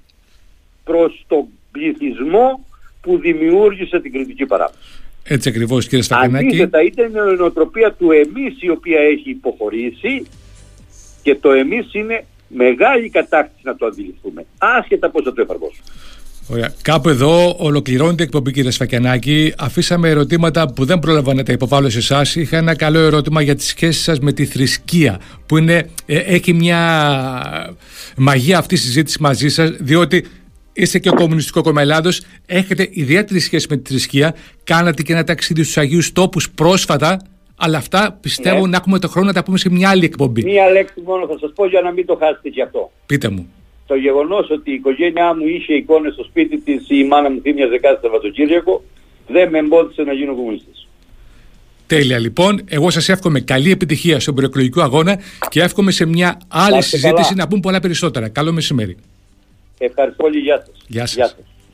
προς 0.83 1.25
τον 1.27 1.45
πληθυσμό 1.71 2.65
που 3.01 3.17
δημιούργησε 3.17 3.99
την 3.99 4.11
κριτική 4.11 4.45
παράδοση. 4.45 4.79
Έτσι 5.23 5.49
ακριβώς 5.49 5.87
κύριε 5.87 6.03
Σταφενάκη. 6.03 6.45
Αντίθετα 6.45 6.81
ήταν 6.81 7.07
η 7.33 7.37
νοοτροπία 7.37 7.93
του 7.93 8.11
εμείς 8.11 8.61
η 8.61 8.69
οποία 8.69 8.99
έχει 8.99 9.29
υποχωρήσει 9.29 10.25
και 11.21 11.35
το 11.35 11.51
εμείς 11.51 11.93
είναι 11.93 12.25
μεγάλη 12.47 13.09
κατάκτηση 13.09 13.61
να 13.63 13.75
το 13.75 13.85
αντιληφθούμε. 13.85 14.45
Άσχετα 14.57 15.09
πώς 15.09 15.23
θα 15.23 15.33
το 15.33 15.41
εφαρμόσουμε. 15.41 15.83
Ωραία. 16.51 16.73
Κάπου 16.81 17.09
εδώ 17.09 17.55
ολοκληρώνεται 17.59 18.21
η 18.21 18.25
εκπομπή, 18.25 18.51
κύριε 18.51 18.71
Σφακιανάκη. 18.71 19.53
Αφήσαμε 19.57 20.09
ερωτήματα 20.09 20.73
που 20.73 20.85
δεν 20.85 20.99
πρόλαβα 20.99 21.33
να 21.33 21.43
τα 21.43 21.51
υποβάλω 21.51 21.89
σε 21.89 21.97
εσάς. 21.97 22.35
Είχα 22.35 22.57
ένα 22.57 22.75
καλό 22.75 22.99
ερώτημα 22.99 23.41
για 23.41 23.55
τη 23.55 23.63
σχέση 23.63 24.01
σας 24.01 24.19
με 24.19 24.31
τη 24.31 24.45
θρησκεία, 24.45 25.19
που 25.45 25.57
είναι, 25.57 25.89
ε, 26.05 26.17
έχει 26.17 26.53
μια 26.53 26.79
μαγεία 28.17 28.57
αυτή 28.57 28.73
η 28.73 28.77
συζήτηση 28.77 29.21
μαζί 29.21 29.49
σας, 29.49 29.69
διότι 29.69 30.25
είστε 30.73 30.99
και 30.99 31.09
ο 31.09 31.13
Κομμουνιστικό 31.13 31.61
Κόμμα 31.61 31.81
Ελλάδος, 31.81 32.21
έχετε 32.45 32.87
ιδιαίτερη 32.91 33.39
σχέση 33.39 33.67
με 33.69 33.77
τη 33.77 33.89
θρησκεία. 33.89 34.35
Κάνατε 34.63 35.01
και 35.01 35.13
ένα 35.13 35.23
ταξίδι 35.23 35.63
στους 35.63 35.77
Αγίους 35.77 36.11
Τόπους 36.11 36.49
πρόσφατα. 36.51 37.21
Αλλά 37.61 37.77
αυτά 37.77 38.17
πιστεύω 38.21 38.61
Ναι. 38.61 38.67
να 38.69 38.77
έχουμε 38.77 38.99
το 38.99 39.07
χρόνο 39.07 39.27
να 39.27 39.33
τα 39.33 39.43
πούμε 39.43 39.57
σε 39.57 39.69
μια 39.69 39.89
άλλη 39.89 40.05
εκπομπή. 40.05 40.43
Μία 40.43 40.69
λέξη 40.69 41.01
μόνο 41.05 41.27
θα 41.27 41.37
σας 41.39 41.51
πω 41.55 41.67
για 41.67 41.81
να 41.81 41.91
μην 41.91 42.05
το 42.05 42.15
χάσετε 42.19 42.49
κι 42.49 42.61
αυτό. 42.61 42.91
Πείτε 43.05 43.29
μου. 43.29 43.49
Το 43.87 43.95
γεγονός 43.95 44.49
ότι 44.49 44.71
η 44.71 44.73
οικογένειά 44.73 45.35
μου 45.35 45.47
είχε 45.47 45.73
εικόνες 45.73 46.13
στο 46.13 46.23
σπίτι 46.23 46.57
της, 46.59 46.85
η 46.89 47.03
μάνα 47.03 47.29
μου 47.31 47.39
θύμιαζε 47.41 47.77
κάθε 47.77 47.99
Σαββατοκύριακο, 48.01 48.83
δεν 49.27 49.49
με 49.49 49.57
εμπόδισε 49.57 50.01
να 50.01 50.13
γίνω 50.13 50.35
κομμουνιστής. 50.35 50.87
Τέλεια 51.87 52.19
λοιπόν. 52.19 52.61
Εγώ 52.67 52.89
σας 52.89 53.09
εύχομαι 53.09 53.39
καλή 53.39 53.71
επιτυχία 53.71 54.19
στον 54.19 54.35
προεκλογικό 54.35 54.81
αγώνα 54.81 55.19
και 55.49 55.61
εύχομαι 55.61 55.91
σε 55.91 56.05
μια 56.05 56.37
άλλη 56.47 56.71
Να 56.71 56.77
είστε 56.77 56.97
συζήτηση 56.97 57.29
καλά. 57.29 57.41
να 57.43 57.47
πούμε 57.47 57.61
πολλά 57.61 57.79
περισσότερα. 57.79 58.29
Καλό 58.29 58.51
μεσημέρι. 58.51 58.97
Ευχαριστώ 59.81 60.23
πολύ. 60.23 60.39
Γεια 60.39 60.57
σας. 60.65 60.77
Γεια 60.87 61.05
σας. 61.05 61.15
Γεια 61.15 61.27
σας. 61.27 61.37